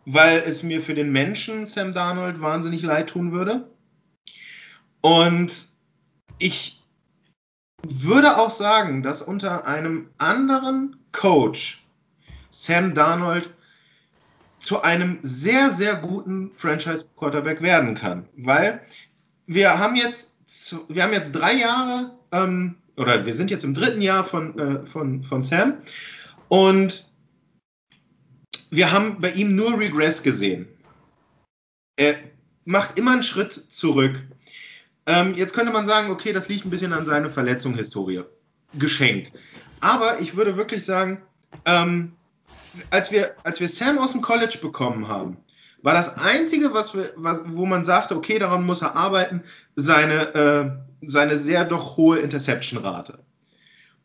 [0.06, 3.70] weil es mir für den Menschen Sam Darnold wahnsinnig leid tun würde.
[5.02, 5.68] Und
[6.39, 6.84] ich
[7.84, 11.86] würde auch sagen, dass unter einem anderen Coach
[12.49, 13.53] Sam Darnold
[14.59, 18.28] zu einem sehr, sehr guten Franchise-Quarterback werden kann.
[18.36, 18.82] Weil
[19.45, 20.39] wir haben jetzt,
[20.89, 24.86] wir haben jetzt drei Jahre, ähm, oder wir sind jetzt im dritten Jahr von, äh,
[24.86, 25.75] von, von Sam
[26.47, 27.07] und
[28.69, 30.67] wir haben bei ihm nur Regress gesehen.
[31.95, 32.17] Er
[32.65, 34.21] macht immer einen Schritt zurück.
[35.08, 38.24] Ähm, jetzt könnte man sagen, okay, das liegt ein bisschen an seiner Verletzungshistorie.
[38.74, 39.32] Geschenkt.
[39.80, 41.22] Aber ich würde wirklich sagen,
[41.66, 42.14] ähm,
[42.91, 45.38] als, wir, als wir Sam aus dem College bekommen haben,
[45.82, 49.43] war das Einzige, was wir, was, wo man sagte, okay, daran muss er arbeiten,
[49.76, 53.20] seine, äh, seine sehr doch hohe Interception-Rate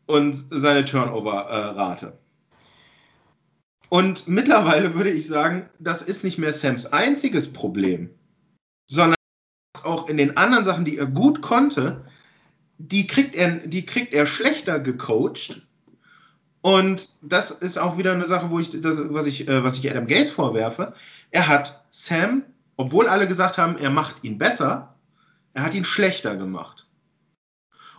[0.05, 2.17] und seine Turnover-Rate.
[3.89, 8.09] Und mittlerweile würde ich sagen, das ist nicht mehr Sams einziges Problem,
[8.87, 9.15] sondern
[9.83, 12.01] auch in den anderen Sachen, die er gut konnte,
[12.77, 15.61] die kriegt er, die kriegt er schlechter gecoacht.
[16.61, 19.89] Und das ist auch wieder eine Sache, wo ich das, was ich, äh, was ich
[19.89, 20.93] Adam Gaze vorwerfe.
[21.31, 22.43] Er hat Sam,
[22.77, 24.95] obwohl alle gesagt haben, er macht ihn besser,
[25.53, 26.87] er hat ihn schlechter gemacht.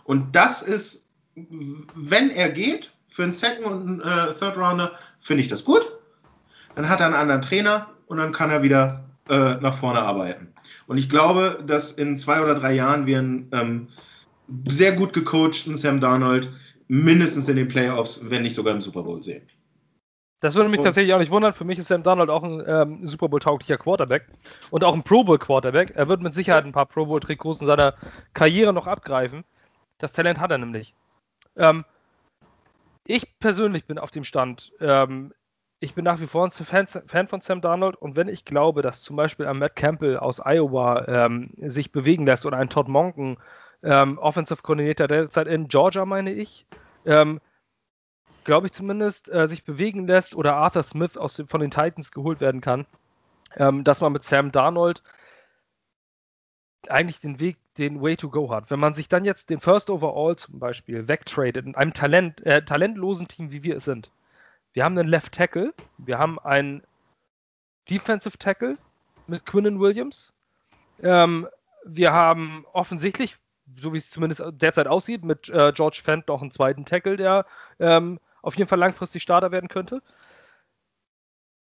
[0.03, 5.47] Und das ist, wenn er geht, für einen Second und äh, Third Rounder, finde ich
[5.47, 5.87] das gut.
[6.75, 10.53] Dann hat er einen anderen Trainer und dann kann er wieder äh, nach vorne arbeiten.
[10.87, 13.87] Und ich glaube, dass in zwei oder drei Jahren wir einen ähm,
[14.67, 16.51] sehr gut gecoachten Sam Darnold
[16.87, 19.47] mindestens in den Playoffs, wenn nicht sogar im Super Bowl sehen.
[20.41, 21.53] Das würde mich tatsächlich auch nicht wundern.
[21.53, 24.27] Für mich ist Sam Darnold auch ein ähm, Super Bowl-tauglicher Quarterback
[24.69, 25.93] und auch ein Pro Bowl-Quarterback.
[25.95, 27.95] Er wird mit Sicherheit ein paar Pro Bowl-Trikots in seiner
[28.33, 29.43] Karriere noch abgreifen.
[29.97, 30.93] Das Talent hat er nämlich.
[31.55, 31.83] Ähm,
[33.07, 35.33] ich persönlich bin auf dem Stand, ähm,
[35.85, 38.81] ich bin nach wie vor ein Fan, Fan, von Sam Darnold und wenn ich glaube,
[38.81, 42.87] dass zum Beispiel ein Matt Campbell aus Iowa ähm, sich bewegen lässt oder ein Todd
[42.87, 43.37] Monken,
[43.83, 46.65] ähm, Offensive Coordinator derzeit in Georgia, meine ich,
[47.05, 47.39] ähm,
[48.45, 52.41] glaube ich zumindest, äh, sich bewegen lässt oder Arthur Smith aus von den Titans geholt
[52.41, 52.87] werden kann,
[53.55, 55.03] ähm, dass man mit Sam Darnold
[56.89, 58.71] eigentlich den Weg, den Way to go hat.
[58.71, 62.65] Wenn man sich dann jetzt den First Overall zum Beispiel wegtradet in einem Talent, äh,
[62.65, 64.09] talentlosen Team, wie wir es sind,
[64.75, 66.83] wir haben einen Left Tackle, wir haben einen
[67.89, 68.77] Defensive Tackle
[69.25, 70.33] mit Quinnen Williams.
[71.01, 71.47] Ähm,
[71.85, 73.37] wir haben offensichtlich,
[73.77, 77.45] so wie es zumindest derzeit aussieht, mit äh, George Fent noch einen zweiten Tackle, der
[77.79, 80.01] ähm, auf jeden Fall langfristig Starter werden könnte.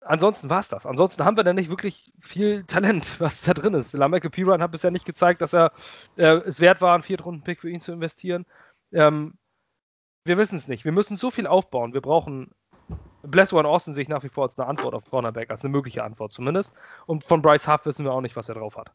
[0.01, 0.87] Ansonsten war es das.
[0.87, 3.93] Ansonsten haben wir da nicht wirklich viel Talent, was da drin ist.
[3.93, 5.71] Lameke Piran hat bisher nicht gezeigt, dass er
[6.15, 8.47] äh, es wert war, einen Viertrunden-Pick für ihn zu investieren.
[8.91, 9.37] Ähm,
[10.25, 10.83] wir wissen es nicht.
[10.83, 11.93] Wir müssen so viel aufbauen.
[11.93, 12.51] Wir brauchen
[13.29, 15.71] Bless One Austin sehe ich nach wie vor als eine Antwort auf Cornerback, als eine
[15.71, 16.73] mögliche Antwort zumindest.
[17.05, 18.91] Und von Bryce Huff wissen wir auch nicht, was er drauf hat.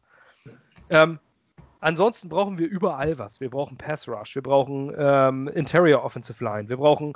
[0.89, 1.19] Ähm,
[1.79, 3.39] ansonsten brauchen wir überall was.
[3.39, 7.13] Wir brauchen Pass Rush, wir brauchen ähm, Interior Offensive Line, wir brauchen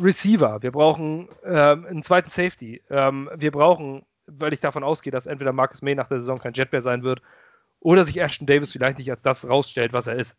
[0.00, 2.82] Receiver, wir brauchen ähm, einen zweiten Safety.
[2.88, 6.52] Ähm, wir brauchen, weil ich davon ausgehe, dass entweder Marcus May nach der Saison kein
[6.52, 7.20] Jet mehr sein wird
[7.80, 10.36] oder sich Ashton Davis vielleicht nicht als das rausstellt, was er ist.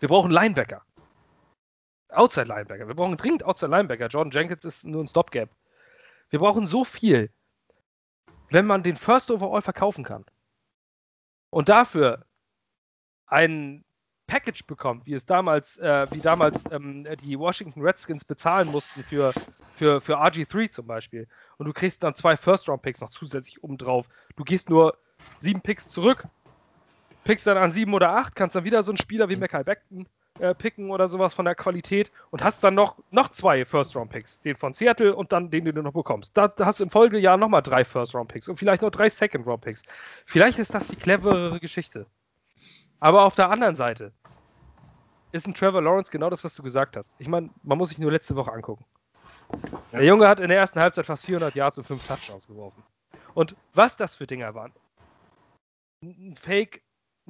[0.00, 0.82] Wir brauchen Linebacker.
[2.12, 2.88] Outside Linebacker.
[2.88, 4.08] Wir brauchen dringend Outside Linebacker.
[4.08, 5.50] Jordan Jenkins ist nur ein Stopgap.
[6.30, 7.30] Wir brauchen so viel,
[8.50, 10.24] wenn man den First Overall verkaufen kann
[11.50, 12.24] und dafür
[13.26, 13.84] ein
[14.26, 19.32] Package bekommt, wie es damals, äh, wie damals ähm, die Washington Redskins bezahlen mussten für,
[19.74, 21.28] für, für RG3 zum Beispiel.
[21.58, 24.08] Und du kriegst dann zwei First-Round-Picks noch zusätzlich obendrauf.
[24.36, 24.96] Du gehst nur
[25.38, 26.26] sieben Picks zurück,
[27.24, 30.08] pickst dann an sieben oder acht, kannst dann wieder so einen Spieler wie Mackay Beckton
[30.38, 34.40] äh, picken oder sowas von der Qualität und hast dann noch, noch zwei First-Round-Picks.
[34.40, 36.36] Den von Seattle und dann den, den du noch bekommst.
[36.36, 39.82] Da, da hast du im Folgejahr nochmal drei First-Round-Picks und vielleicht noch drei Second-Round-Picks.
[40.24, 42.06] Vielleicht ist das die cleverere Geschichte.
[43.00, 44.12] Aber auf der anderen Seite
[45.32, 47.12] ist ein Trevor Lawrence genau das, was du gesagt hast.
[47.18, 48.84] Ich meine, man muss sich nur letzte Woche angucken.
[49.92, 49.98] Ja.
[49.98, 52.82] Der Junge hat in der ersten Halbzeit fast 400 Yards und 5 Touchdowns geworfen.
[53.34, 54.72] Und was das für Dinger waren.
[56.02, 56.82] Ein Fake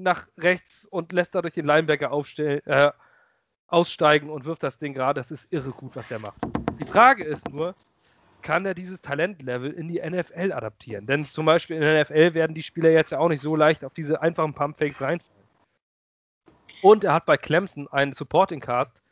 [0.02, 2.92] nach rechts und lässt dadurch den Linebacker äh,
[3.66, 5.20] aussteigen und wirft das Ding gerade.
[5.20, 6.36] Das ist irre gut, was der macht.
[6.78, 7.74] Die Frage ist nur,
[8.42, 11.06] kann er dieses Talentlevel in die NFL adaptieren?
[11.06, 13.84] Denn zum Beispiel in der NFL werden die Spieler jetzt ja auch nicht so leicht
[13.84, 15.42] auf diese einfachen Pumpfakes reinfallen.
[16.82, 19.02] Und er hat bei Clemson einen Supporting Cast,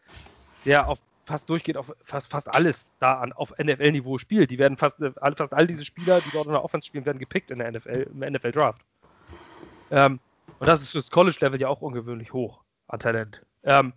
[0.65, 4.51] der auf fast durchgehend auf fast, fast alles da an, auf NFL-Niveau spielt.
[4.51, 7.19] Die werden fast, äh, fast all diese Spieler, die dort in der Offense spielen, werden
[7.19, 8.83] gepickt in der NFL, im NFL-Draft.
[9.93, 10.19] Ähm,
[10.61, 13.45] und das ist fürs College-Level ja auch ungewöhnlich hoch an Talent.
[13.65, 13.95] Ähm,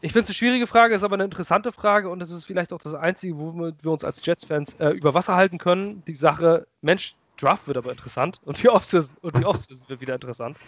[0.00, 2.72] ich finde es eine schwierige Frage, ist aber eine interessante Frage und es ist vielleicht
[2.72, 6.02] auch das Einzige, wo wir uns als Jets-Fans äh, über Wasser halten können.
[6.06, 10.14] Die Sache, Mensch, Draft wird aber interessant und die Offseason, und die Offseason wird wieder
[10.14, 10.58] interessant.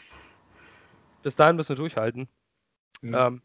[1.22, 2.28] Bis dahin müssen wir durchhalten.
[3.00, 3.14] Mhm.
[3.14, 3.42] Ähm,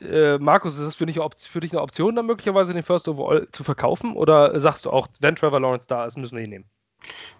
[0.00, 1.18] äh, Markus, ist das für dich,
[1.48, 4.16] für dich, eine Option, dann möglicherweise den First Overall zu verkaufen?
[4.16, 6.70] Oder sagst du auch, wenn Trevor Lawrence da ist, müssen wir ihn nehmen?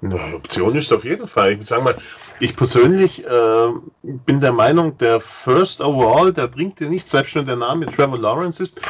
[0.02, 1.52] Eine Option ist auf jeden Fall.
[1.52, 1.96] Ich sage mal,
[2.40, 3.68] ich persönlich äh,
[4.02, 8.18] bin der Meinung, der First Overall, der bringt dir nichts, selbst wenn der Name Trevor
[8.18, 8.80] Lawrence ist,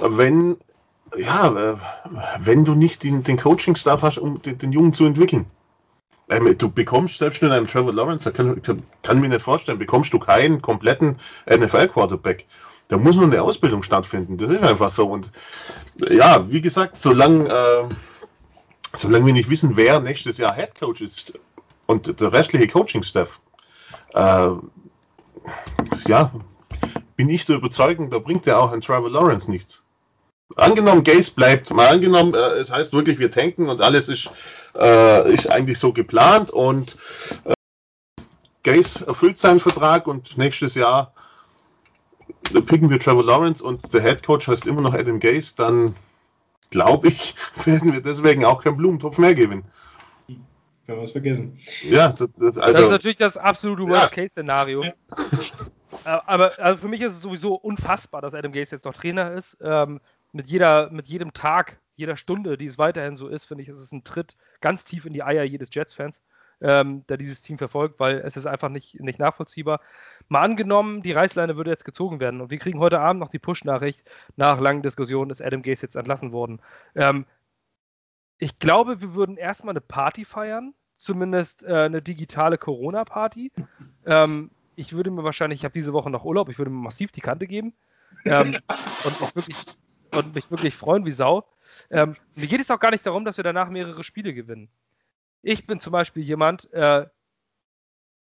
[0.00, 0.56] wenn,
[1.14, 1.76] ja, äh,
[2.40, 5.44] wenn du nicht den, den Coaching-Staff hast, um den, den, Jungen zu entwickeln.
[6.30, 9.78] Ähm, du bekommst selbst mit einem Trevor Lawrence, da kann, kann, kann mir nicht vorstellen,
[9.78, 11.16] bekommst du keinen kompletten
[11.50, 12.46] NFL-Quarterback.
[12.88, 14.38] Da muss nur eine Ausbildung stattfinden.
[14.38, 15.06] Das ist einfach so.
[15.06, 15.30] Und
[16.08, 17.84] ja, wie gesagt, solange äh,
[18.98, 21.38] solange wir nicht wissen, wer nächstes Jahr Head Coach ist
[21.86, 23.38] und der restliche Coaching-Staff,
[24.14, 24.50] äh,
[26.08, 26.32] ja,
[27.16, 29.82] bin ich der Überzeugung, da bringt ja auch ein Trevor Lawrence nichts.
[30.54, 34.30] Angenommen, Gaze bleibt, mal angenommen, äh, es heißt wirklich, wir tanken und alles ist,
[34.78, 36.96] äh, ist eigentlich so geplant und
[37.44, 37.54] äh,
[38.62, 41.12] Gaze erfüllt seinen Vertrag und nächstes Jahr
[42.66, 45.96] picken wir Trevor Lawrence und der Head Coach heißt immer noch Adam Gaze, dann
[46.76, 49.64] glaube ich, werden wir deswegen auch keinen Blumentopf mehr gewinnen.
[50.86, 51.58] Können wir es vergessen.
[51.82, 54.82] Ja, das, das, also, das, ist natürlich das absolute Worst-Case-Szenario.
[54.82, 54.92] Ja.
[56.04, 59.32] Äh, aber also für mich ist es sowieso unfassbar, dass Adam Gates jetzt noch Trainer
[59.32, 59.56] ist.
[59.60, 60.00] Ähm,
[60.32, 63.80] mit, jeder, mit jedem Tag, jeder Stunde, die es weiterhin so ist, finde ich, ist
[63.80, 66.20] es ein Tritt ganz tief in die Eier jedes Jets-Fans
[66.60, 69.80] ähm, der dieses Team verfolgt, weil es ist einfach nicht, nicht nachvollziehbar.
[70.28, 73.38] Mal angenommen, die Reißleine würde jetzt gezogen werden und wir kriegen heute Abend noch die
[73.38, 76.60] Push-Nachricht, nach langen Diskussionen ist Adam Gase jetzt entlassen worden.
[76.94, 77.26] Ähm,
[78.38, 83.52] ich glaube, wir würden erstmal eine Party feiern, zumindest äh, eine digitale Corona-Party.
[84.04, 87.12] Ähm, ich würde mir wahrscheinlich, ich habe diese Woche noch Urlaub, ich würde mir massiv
[87.12, 87.72] die Kante geben
[88.24, 88.56] ähm,
[89.04, 89.56] und, mich wirklich,
[90.12, 91.46] und mich wirklich freuen wie Sau.
[91.90, 94.68] Ähm, mir geht es auch gar nicht darum, dass wir danach mehrere Spiele gewinnen.
[95.48, 97.06] Ich bin zum Beispiel jemand, äh,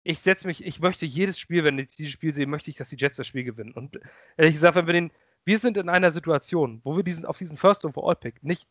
[0.01, 2.89] ich setze mich, ich möchte jedes Spiel, wenn ich dieses Spiel sehe, möchte ich, dass
[2.89, 3.73] die Jets das Spiel gewinnen.
[3.73, 3.99] Und
[4.37, 5.11] ehrlich gesagt, wenn wir den,
[5.45, 8.67] wir sind in einer Situation, wo wir diesen, auf diesen First Overall Pick nicht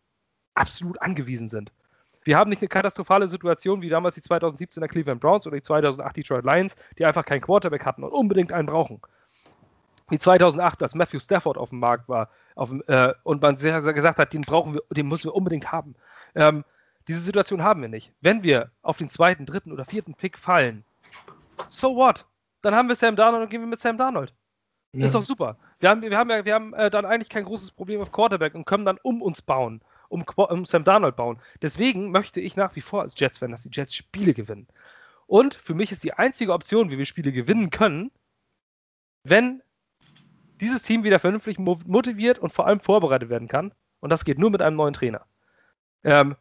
[0.54, 1.70] absolut angewiesen sind.
[2.24, 6.16] Wir haben nicht eine katastrophale Situation wie damals die 2017er Cleveland Browns oder die 2008
[6.16, 9.00] Detroit Lions, die einfach keinen Quarterback hatten und unbedingt einen brauchen.
[10.08, 13.92] Wie 2008, als Matthew Stafford auf dem Markt war auf äh, und man sehr, sehr
[13.92, 15.94] gesagt hat, den brauchen wir, den müssen wir unbedingt haben.
[16.34, 16.64] Ähm,
[17.10, 18.12] diese Situation haben wir nicht.
[18.20, 20.84] Wenn wir auf den zweiten, dritten oder vierten Pick fallen,
[21.68, 22.24] so what?
[22.62, 24.32] Dann haben wir Sam Darnold und gehen wir mit Sam Darnold.
[24.92, 25.06] Ja.
[25.06, 25.56] Ist doch super.
[25.80, 28.54] Wir haben, wir haben, ja, wir haben äh, dann eigentlich kein großes Problem auf Quarterback
[28.54, 31.40] und können dann um uns bauen, um, um Sam Darnold bauen.
[31.62, 34.68] Deswegen möchte ich nach wie vor als Jets-Fan, dass die Jets Spiele gewinnen.
[35.26, 38.12] Und für mich ist die einzige Option, wie wir Spiele gewinnen können,
[39.24, 39.62] wenn
[40.60, 43.74] dieses Team wieder vernünftig motiviert und vor allem vorbereitet werden kann.
[43.98, 45.26] Und das geht nur mit einem neuen Trainer.
[46.04, 46.36] Ähm,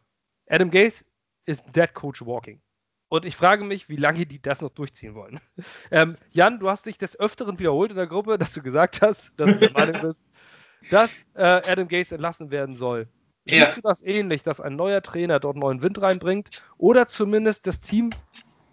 [0.50, 1.04] Adam Gase
[1.46, 2.60] ist Dead Coach Walking.
[3.08, 5.40] Und ich frage mich, wie lange die das noch durchziehen wollen.
[5.92, 9.32] Ähm, Jan, du hast dich des Öfteren wiederholt in der Gruppe, dass du gesagt hast,
[9.36, 10.22] dass du der Meinung bist,
[10.90, 13.08] dass äh, Adam Gase entlassen werden soll.
[13.46, 13.64] Ja.
[13.64, 17.80] Siehst du das ähnlich, dass ein neuer Trainer dort neuen Wind reinbringt oder zumindest das
[17.80, 18.10] Team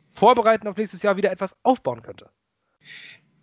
[0.09, 2.29] vorbereiten auf nächstes Jahr wieder etwas aufbauen könnte?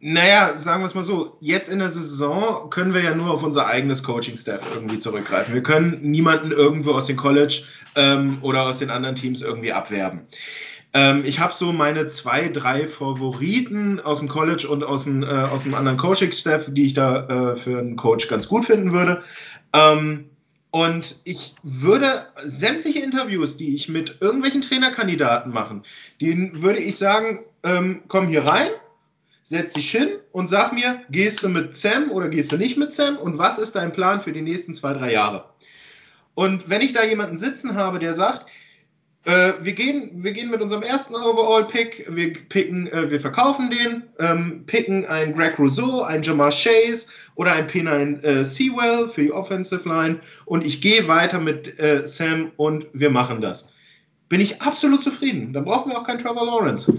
[0.01, 3.43] Naja, sagen wir es mal so, jetzt in der Saison können wir ja nur auf
[3.43, 5.55] unser eigenes Coaching-Staff irgendwie zurückgreifen.
[5.55, 7.63] Wir können niemanden irgendwo aus dem College
[7.97, 10.27] ähm, oder aus den anderen Teams irgendwie abwerben.
[10.93, 15.27] Ähm, ich habe so meine zwei, drei Favoriten aus dem College und aus dem, äh,
[15.27, 19.23] aus dem anderen Coaching-Staff, die ich da äh, für einen Coach ganz gut finden würde.
[19.73, 20.27] Ähm,
[20.71, 25.83] und ich würde sämtliche Interviews, die ich mit irgendwelchen Trainerkandidaten machen,
[26.21, 28.69] denen würde ich sagen, ähm, komm hier rein
[29.45, 32.95] setz dich hin und sag mir, gehst du mit Sam oder gehst du nicht mit
[32.95, 35.45] Sam und was ist dein Plan für die nächsten zwei, drei Jahre?
[36.35, 38.51] Und wenn ich da jemanden sitzen habe, der sagt,
[39.27, 44.65] äh, wir, gehen, wir gehen mit unserem ersten Overall-Pick, wir äh, wir verkaufen den, ähm,
[44.67, 49.89] picken einen Greg Rousseau, einen Jamar Chase oder einen P9 äh, Sewell für die Offensive
[49.89, 53.71] Line und ich gehe weiter mit äh, Sam und wir machen das.
[54.29, 55.53] Bin ich absolut zufrieden.
[55.53, 56.93] Dann brauchen wir auch keinen Trevor Lawrence.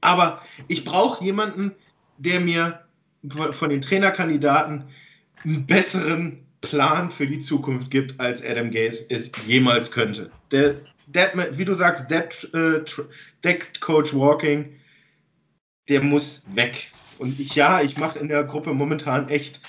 [0.00, 1.72] Aber ich brauche jemanden,
[2.18, 2.84] der mir
[3.52, 4.84] von den Trainerkandidaten
[5.44, 10.30] einen besseren Plan für die Zukunft gibt, als Adam Gase es jemals könnte.
[10.50, 10.76] Der,
[11.06, 14.72] der wie du sagst, Dead, äh, Coach Walking,
[15.88, 16.90] der muss weg.
[17.18, 19.60] Und ich, ja, ich mache in der Gruppe momentan echt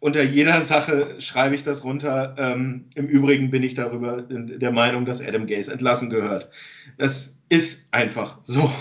[0.00, 2.34] unter jeder Sache schreibe ich das runter.
[2.38, 6.48] Ähm, Im Übrigen bin ich darüber der Meinung, dass Adam Gaze entlassen gehört.
[6.98, 8.72] Das ist einfach so.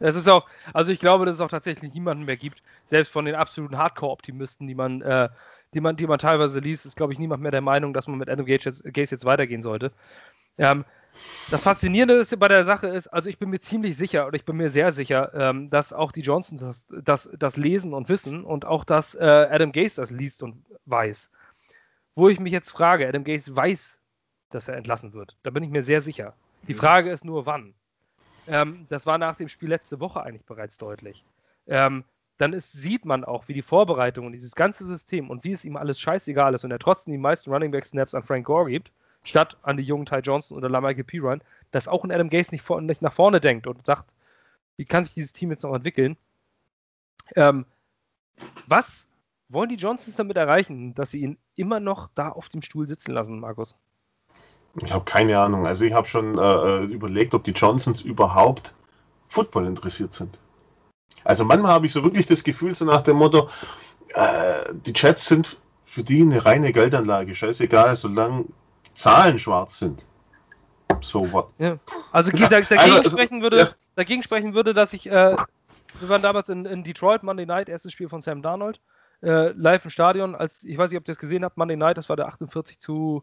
[0.00, 0.08] Ja.
[0.08, 3.24] Es ist auch, also ich glaube, dass es auch tatsächlich niemanden mehr gibt, selbst von
[3.24, 5.28] den absoluten Hardcore-Optimisten, die man, äh,
[5.74, 8.18] die man, die man teilweise liest, ist, glaube ich, niemand mehr der Meinung, dass man
[8.18, 9.92] mit Adam Gaze jetzt, Gaze jetzt weitergehen sollte.
[10.58, 10.84] Ähm,
[11.50, 14.56] das Faszinierende bei der Sache ist, also ich bin mir ziemlich sicher, oder ich bin
[14.56, 18.64] mir sehr sicher, ähm, dass auch die Johnsons das, das, das, lesen und wissen und
[18.64, 21.30] auch, dass äh, Adam Gaze das liest und weiß.
[22.14, 23.98] Wo ich mich jetzt frage, Adam Gaze weiß,
[24.50, 25.36] dass er entlassen wird.
[25.42, 26.34] Da bin ich mir sehr sicher.
[26.68, 26.78] Die mhm.
[26.78, 27.74] Frage ist nur, wann.
[28.46, 31.24] Ähm, das war nach dem Spiel letzte Woche eigentlich bereits deutlich.
[31.66, 32.04] Ähm,
[32.38, 35.64] dann ist, sieht man auch, wie die Vorbereitung und dieses ganze System und wie es
[35.64, 38.70] ihm alles scheißegal ist und er trotzdem die meisten Running Back Snaps an Frank Gore
[38.70, 38.92] gibt
[39.26, 41.40] statt an die jungen Ty Johnson oder LaMichael Pirine,
[41.70, 44.06] dass auch ein Adam Gase nicht, vor, nicht, nach vorne denkt und sagt,
[44.76, 46.16] wie kann sich dieses Team jetzt noch entwickeln?
[47.34, 47.66] Ähm,
[48.66, 49.08] was
[49.48, 53.12] wollen die Johnsons damit erreichen, dass sie ihn immer noch da auf dem Stuhl sitzen
[53.12, 53.76] lassen, Markus?
[54.82, 55.66] Ich habe keine Ahnung.
[55.66, 58.74] Also ich habe schon äh, äh, überlegt, ob die Johnsons überhaupt
[59.28, 60.38] Football interessiert sind.
[61.24, 63.48] Also manchmal habe ich so wirklich das Gefühl, so nach dem Motto,
[64.14, 67.34] äh, die Jets sind für die eine reine Geldanlage.
[67.34, 68.44] Scheißegal, solange
[68.94, 70.02] Zahlen schwarz sind.
[71.00, 71.48] So what?
[71.58, 71.78] Ja.
[72.12, 73.68] Also da, dagegen, also, sprechen würde, ja.
[73.96, 75.36] dagegen sprechen würde, dass ich, äh,
[76.00, 78.80] wir waren damals in, in, Detroit, Monday Night, erstes Spiel von Sam Darnold,
[79.22, 81.98] äh, live im Stadion, als, ich weiß nicht, ob ihr das gesehen habt, Monday Night,
[81.98, 83.22] das war der 48 zu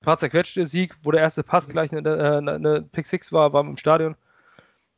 [0.00, 3.52] ein paar zerquetschte Sieg, wo der erste Pass gleich eine, eine, eine Pick 6 war,
[3.52, 4.16] war im Stadion.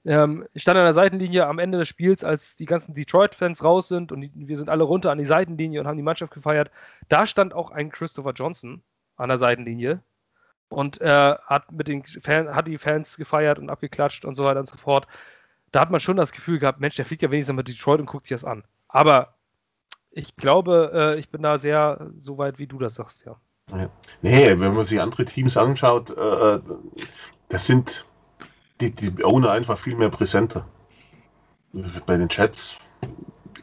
[0.05, 3.89] Ähm, ich stand an der Seitenlinie am Ende des Spiels, als die ganzen Detroit-Fans raus
[3.89, 6.71] sind und die, wir sind alle runter an die Seitenlinie und haben die Mannschaft gefeiert.
[7.09, 8.83] Da stand auch ein Christopher Johnson,
[9.21, 10.01] an der Seitenlinie
[10.71, 14.61] und äh, hat mit den Fan, hat die Fans gefeiert und abgeklatscht und so weiter
[14.61, 15.07] und so fort.
[15.73, 18.07] Da hat man schon das Gefühl gehabt, Mensch, der fliegt ja wenigstens mit Detroit und
[18.07, 18.65] guckt sich das an.
[18.89, 19.35] Aber
[20.11, 23.37] ich glaube, äh, ich bin da sehr so weit, wie du das sagst, ja.
[24.23, 26.61] Nee, wenn man sich andere Teams anschaut, äh, äh
[27.49, 28.05] das sind
[28.81, 30.67] die, die Owner einfach viel mehr präsenter.
[32.07, 32.79] Bei den Chats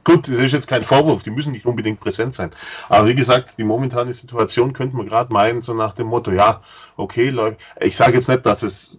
[0.08, 2.52] Gut, das ist jetzt kein Vorwurf, die müssen nicht unbedingt präsent sein.
[2.88, 6.62] Aber wie gesagt, die momentane Situation könnte man gerade meinen, so nach dem Motto, ja,
[6.96, 7.60] okay, läuft.
[7.82, 8.98] Ich sage jetzt nicht, dass es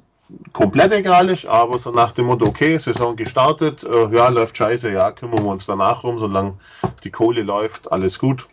[0.52, 4.90] komplett egal ist, aber so nach dem Motto, okay, Saison gestartet, äh, ja, läuft scheiße,
[4.90, 6.58] ja, kümmern wir uns danach rum, solange
[7.02, 8.46] die Kohle läuft, alles gut.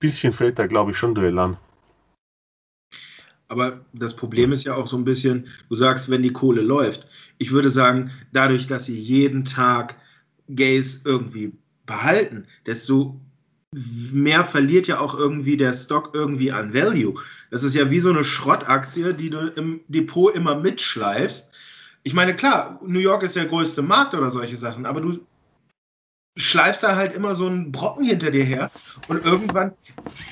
[0.00, 1.56] Bisschen fehlt da, glaube ich, schon der Elan.
[3.48, 7.06] Aber das Problem ist ja auch so ein bisschen, du sagst, wenn die Kohle läuft.
[7.38, 9.96] Ich würde sagen, dadurch, dass sie jeden Tag
[10.48, 11.52] Gays irgendwie
[11.86, 13.18] behalten, desto
[14.12, 17.14] mehr verliert ja auch irgendwie der Stock irgendwie an Value.
[17.50, 21.52] Das ist ja wie so eine Schrottaktie, die du im Depot immer mitschleifst.
[22.02, 25.26] Ich meine, klar, New York ist der größte Markt oder solche Sachen, aber du
[26.38, 28.70] schleifst da halt immer so einen Brocken hinter dir her
[29.08, 29.72] und irgendwann,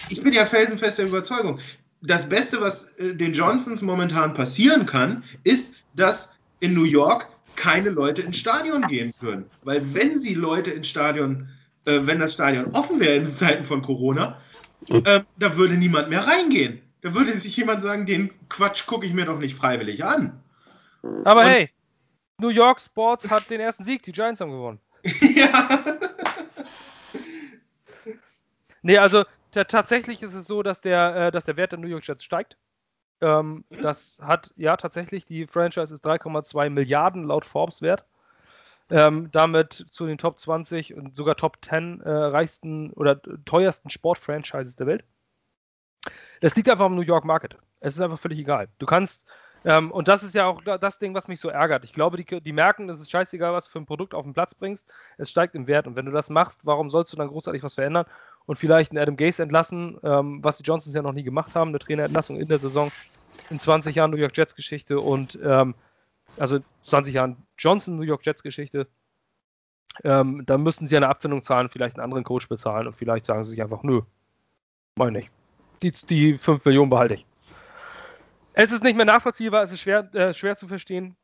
[0.09, 1.59] ich bin ja felsenfest der Überzeugung,
[2.03, 7.91] das Beste, was äh, den Johnsons momentan passieren kann, ist, dass in New York keine
[7.91, 9.51] Leute ins Stadion gehen können.
[9.65, 11.49] Weil wenn sie Leute ins Stadion,
[11.85, 14.39] äh, wenn das Stadion offen wäre in Zeiten von Corona,
[14.89, 16.81] äh, da würde niemand mehr reingehen.
[17.01, 20.41] Da würde sich jemand sagen, den Quatsch gucke ich mir doch nicht freiwillig an.
[21.25, 21.71] Aber Und, hey,
[22.39, 24.81] New York Sports hat den ersten Sieg, die Giants haben gewonnen.
[25.35, 25.97] ja.
[28.83, 32.07] nee, also tatsächlich ist es so, dass der, äh, dass der Wert der New York
[32.07, 32.57] Jets steigt.
[33.21, 38.05] Ähm, das hat ja tatsächlich, die Franchise ist 3,2 Milliarden laut Forbes wert.
[38.89, 44.77] Ähm, damit zu den Top 20 und sogar Top 10 äh, reichsten oder teuersten Sportfranchises
[44.77, 45.05] der Welt.
[46.41, 47.59] Das liegt einfach am New York Market.
[47.81, 48.69] Es ist einfach völlig egal.
[48.79, 49.27] Du kannst,
[49.65, 51.85] ähm, und das ist ja auch das Ding, was mich so ärgert.
[51.85, 54.55] Ich glaube, die, die merken, es ist scheißegal, was für ein Produkt auf den Platz
[54.55, 54.87] bringst.
[55.19, 55.87] Es steigt im Wert.
[55.87, 58.07] Und wenn du das machst, warum sollst du dann großartig was verändern?
[58.47, 61.69] und vielleicht einen Adam Gase entlassen, ähm, was die Johnsons ja noch nie gemacht haben,
[61.69, 62.91] eine Trainerentlassung in der Saison
[63.51, 65.75] in 20 Jahren New York Jets Geschichte und ähm,
[66.39, 68.87] also 20 Jahren Johnson New York Jets Geschichte.
[70.05, 73.43] Ähm, da müssten sie eine Abfindung zahlen, vielleicht einen anderen Coach bezahlen und vielleicht sagen
[73.43, 74.03] sie sich einfach, nö,
[74.97, 75.31] meine ich.
[75.83, 77.27] Die 5 Millionen behalte ich.
[78.59, 81.15] Es ist nicht mehr nachvollziehbar, es ist schwer, äh, schwer zu verstehen.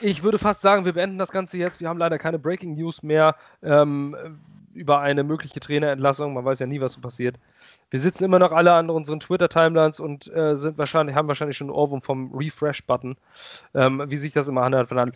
[0.00, 1.80] Ich würde fast sagen, wir beenden das Ganze jetzt.
[1.80, 3.36] Wir haben leider keine Breaking News mehr.
[3.62, 4.16] Ähm,
[4.74, 6.34] über eine mögliche Trainerentlassung.
[6.34, 7.36] Man weiß ja nie, was so passiert.
[7.90, 11.68] Wir sitzen immer noch alle an unseren Twitter-Timelines und äh, sind wahrscheinlich, haben wahrscheinlich schon
[11.68, 13.16] einen Ohrwurm vom Refresh-Button,
[13.74, 15.12] ähm, wie sich das immer anhört, wenn dann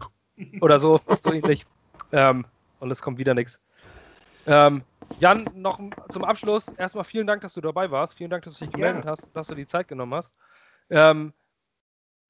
[0.60, 1.66] oder so, so ähnlich.
[2.10, 2.46] Ähm,
[2.80, 3.60] und es kommt wieder nichts.
[4.46, 4.82] Ähm,
[5.20, 6.68] Jan, noch zum Abschluss.
[6.68, 8.16] Erstmal vielen Dank, dass du dabei warst.
[8.16, 9.12] Vielen Dank, dass du dich gemeldet ja.
[9.12, 10.32] hast, dass du die Zeit genommen hast.
[10.90, 11.32] Ähm,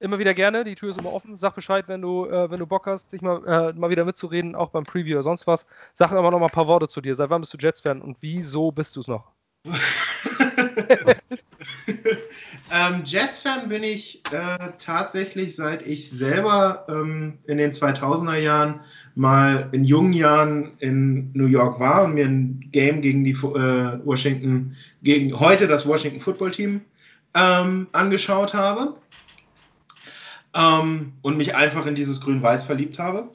[0.00, 0.64] immer wieder gerne.
[0.64, 1.38] Die Tür ist immer offen.
[1.38, 4.54] Sag Bescheid, wenn du, äh, wenn du Bock hast, dich mal, äh, mal wieder mitzureden,
[4.54, 5.66] auch beim Preview oder sonst was.
[5.92, 7.16] Sag aber noch mal ein paar Worte zu dir.
[7.16, 9.32] Seit wann bist du Jets-Fan und wieso bist du es noch?
[12.70, 18.80] ähm, Jets-Fan bin ich äh, tatsächlich, seit ich selber ähm, in den 2000er Jahren
[19.14, 24.04] mal in jungen Jahren in New York war und mir ein Game gegen die äh,
[24.04, 26.82] Washington, gegen heute das Washington Football Team
[27.34, 28.96] ähm, angeschaut habe
[30.54, 33.30] ähm, und mich einfach in dieses Grün-Weiß verliebt habe.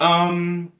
[0.00, 0.72] Ähm,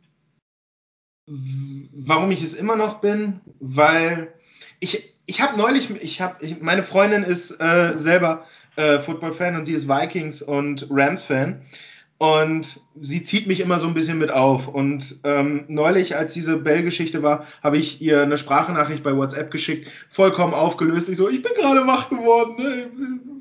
[1.27, 4.35] warum ich es immer noch bin, weil
[4.81, 8.45] ich, ich habe neulich, ich habe, meine Freundin ist äh, selber
[8.77, 11.63] äh, Football-Fan und sie ist Vikings und Rams-Fan.
[12.23, 14.69] Und sie zieht mich immer so ein bisschen mit auf.
[14.69, 19.89] Und ähm, neulich, als diese Bell-Geschichte war, habe ich ihr eine Sprachnachricht bei WhatsApp geschickt,
[20.09, 21.09] vollkommen aufgelöst.
[21.09, 22.91] Ich so, ich bin gerade wach geworden, ne?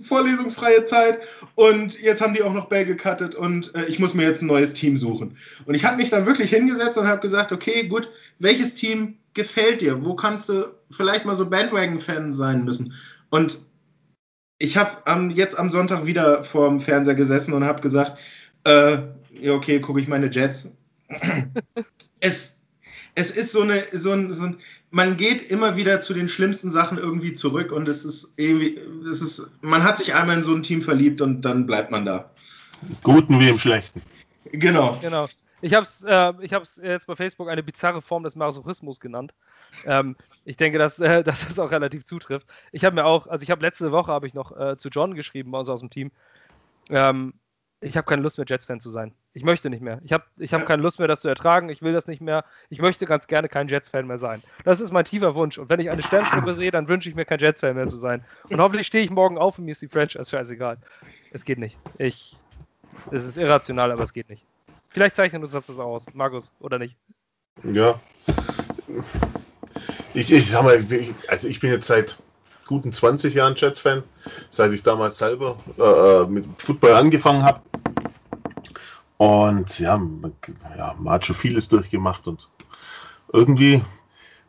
[0.02, 1.20] vorlesungsfreie Zeit.
[1.54, 4.48] Und jetzt haben die auch noch Bell gecuttet und äh, ich muss mir jetzt ein
[4.48, 5.38] neues Team suchen.
[5.68, 8.10] Und ich habe mich dann wirklich hingesetzt und habe gesagt, okay, gut,
[8.40, 10.04] welches Team gefällt dir?
[10.04, 12.96] Wo kannst du vielleicht mal so Bandwagon-Fan sein müssen?
[13.30, 13.60] Und
[14.58, 18.18] ich habe ähm, jetzt am Sonntag wieder vorm Fernseher gesessen und habe gesagt,
[18.64, 18.98] äh,
[19.40, 20.78] ja, okay, gucke ich meine Jets.
[22.20, 22.62] es,
[23.16, 24.58] es ist so eine, so ein, so ein,
[24.90, 29.22] man geht immer wieder zu den schlimmsten Sachen irgendwie zurück und es ist irgendwie, es
[29.22, 32.32] ist, man hat sich einmal in so ein Team verliebt und dann bleibt man da.
[33.04, 34.02] Guten wie im Schlechten.
[34.52, 34.98] Genau.
[35.02, 35.28] Genau.
[35.62, 39.34] Ich habe es äh, jetzt bei Facebook eine bizarre Form des Masochismus genannt.
[39.86, 42.48] Ähm, ich denke, dass, äh, dass, das auch relativ zutrifft.
[42.72, 45.14] Ich habe mir auch, also ich habe letzte Woche habe ich noch äh, zu John
[45.14, 46.12] geschrieben bei uns aus dem Team.
[46.90, 47.34] Ähm,
[47.84, 49.12] ich habe keine Lust mehr, Jets-Fan zu sein.
[49.34, 50.00] Ich möchte nicht mehr.
[50.06, 51.70] Ich habe ich hab keine Lust mehr, das zu ertragen.
[51.70, 52.46] Ich will das nicht mehr.
[52.70, 54.44] Ich möchte ganz gerne kein Jets-Fan mehr sein.
[54.64, 55.58] Das ist mein tiefer Wunsch.
[55.58, 58.24] Und wenn ich eine Sternschnuppe sehe, dann wünsche ich mir kein Jets-Fan mehr zu sein.
[58.50, 60.78] Und hoffentlich stehe ich morgen auf und mir ist die Franchise scheißegal.
[61.32, 61.76] Es geht nicht.
[61.98, 62.38] Ich,
[63.10, 64.46] es ist irrational, aber es geht nicht.
[64.88, 66.96] Vielleicht zeichnen uns das aus, Markus, oder nicht?
[67.64, 68.00] Ja.
[70.14, 70.86] Ich, ich sag mal,
[71.28, 72.18] also ich bin jetzt seit
[72.68, 74.04] guten 20 Jahren Jets-Fan,
[74.50, 77.62] seit ich damals selber äh, äh, mit Football angefangen habe.
[79.22, 80.34] Und ja man,
[80.76, 82.50] ja, man hat schon vieles durchgemacht und
[83.32, 83.84] irgendwie,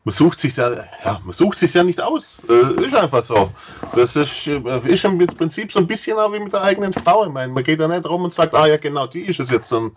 [0.03, 0.71] man sucht sich ja,
[1.05, 2.41] ja, man sucht sich ja nicht aus.
[2.49, 3.53] Äh, ist einfach so.
[3.95, 7.27] Das ist, äh, ist im Prinzip so ein bisschen auch wie mit der eigenen Frau.
[7.27, 9.51] Ich meine, man geht da nicht rum und sagt, ah ja, genau, die ist es
[9.51, 9.71] jetzt.
[9.75, 9.95] Und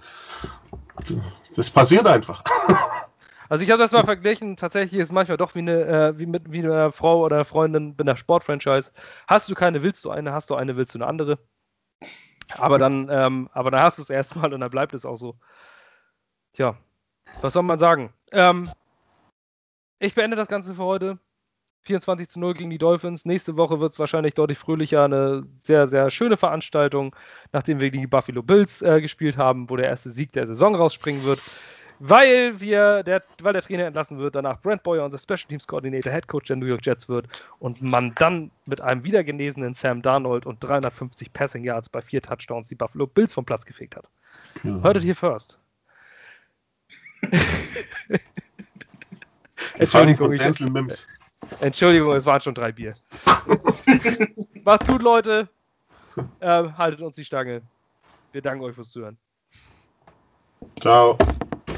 [1.56, 2.44] das passiert einfach.
[3.48, 6.26] Also ich habe das mal verglichen, tatsächlich ist es manchmal doch wie eine, äh, wie
[6.26, 8.92] mit wie einer Frau oder einer Freundin bei einer Sportfranchise.
[9.28, 11.38] Hast du keine, willst du eine, hast du eine, willst du eine andere.
[12.58, 15.36] Aber dann, ähm, aber dann hast du es erstmal und dann bleibt es auch so.
[16.54, 16.78] Tja,
[17.42, 18.14] was soll man sagen?
[18.32, 18.70] Ähm,
[20.00, 21.20] ich beende das Ganze für heute.
[21.86, 23.26] 24 zu 0 gegen die Dolphins.
[23.26, 25.04] Nächste Woche wird es wahrscheinlich deutlich fröhlicher.
[25.04, 27.16] Eine sehr, sehr schöne Veranstaltung,
[27.52, 30.76] nachdem wir gegen die Buffalo Bills äh, gespielt haben, wo der erste Sieg der Saison
[30.76, 31.42] rausspringen wird
[32.00, 36.12] weil wir der, weil der Trainer entlassen wird, danach Brent Boyer unser Special Teams Coordinator,
[36.12, 37.28] Head Coach der New York Jets wird
[37.60, 42.68] und man dann mit einem wiedergenesenen Sam Darnold und 350 Passing Yards bei vier Touchdowns
[42.68, 44.08] die Buffalo Bills vom Platz gefegt hat.
[44.64, 44.82] Ja.
[44.82, 45.58] Hörtet hier first.
[49.78, 50.42] Entschuldigung, ich,
[51.60, 52.94] Entschuldigung, es waren schon drei Bier.
[54.64, 55.50] Macht gut, Leute.
[56.40, 57.62] Äh, haltet uns die Stange.
[58.32, 59.18] Wir danken euch fürs Zuhören.
[60.80, 61.18] Ciao.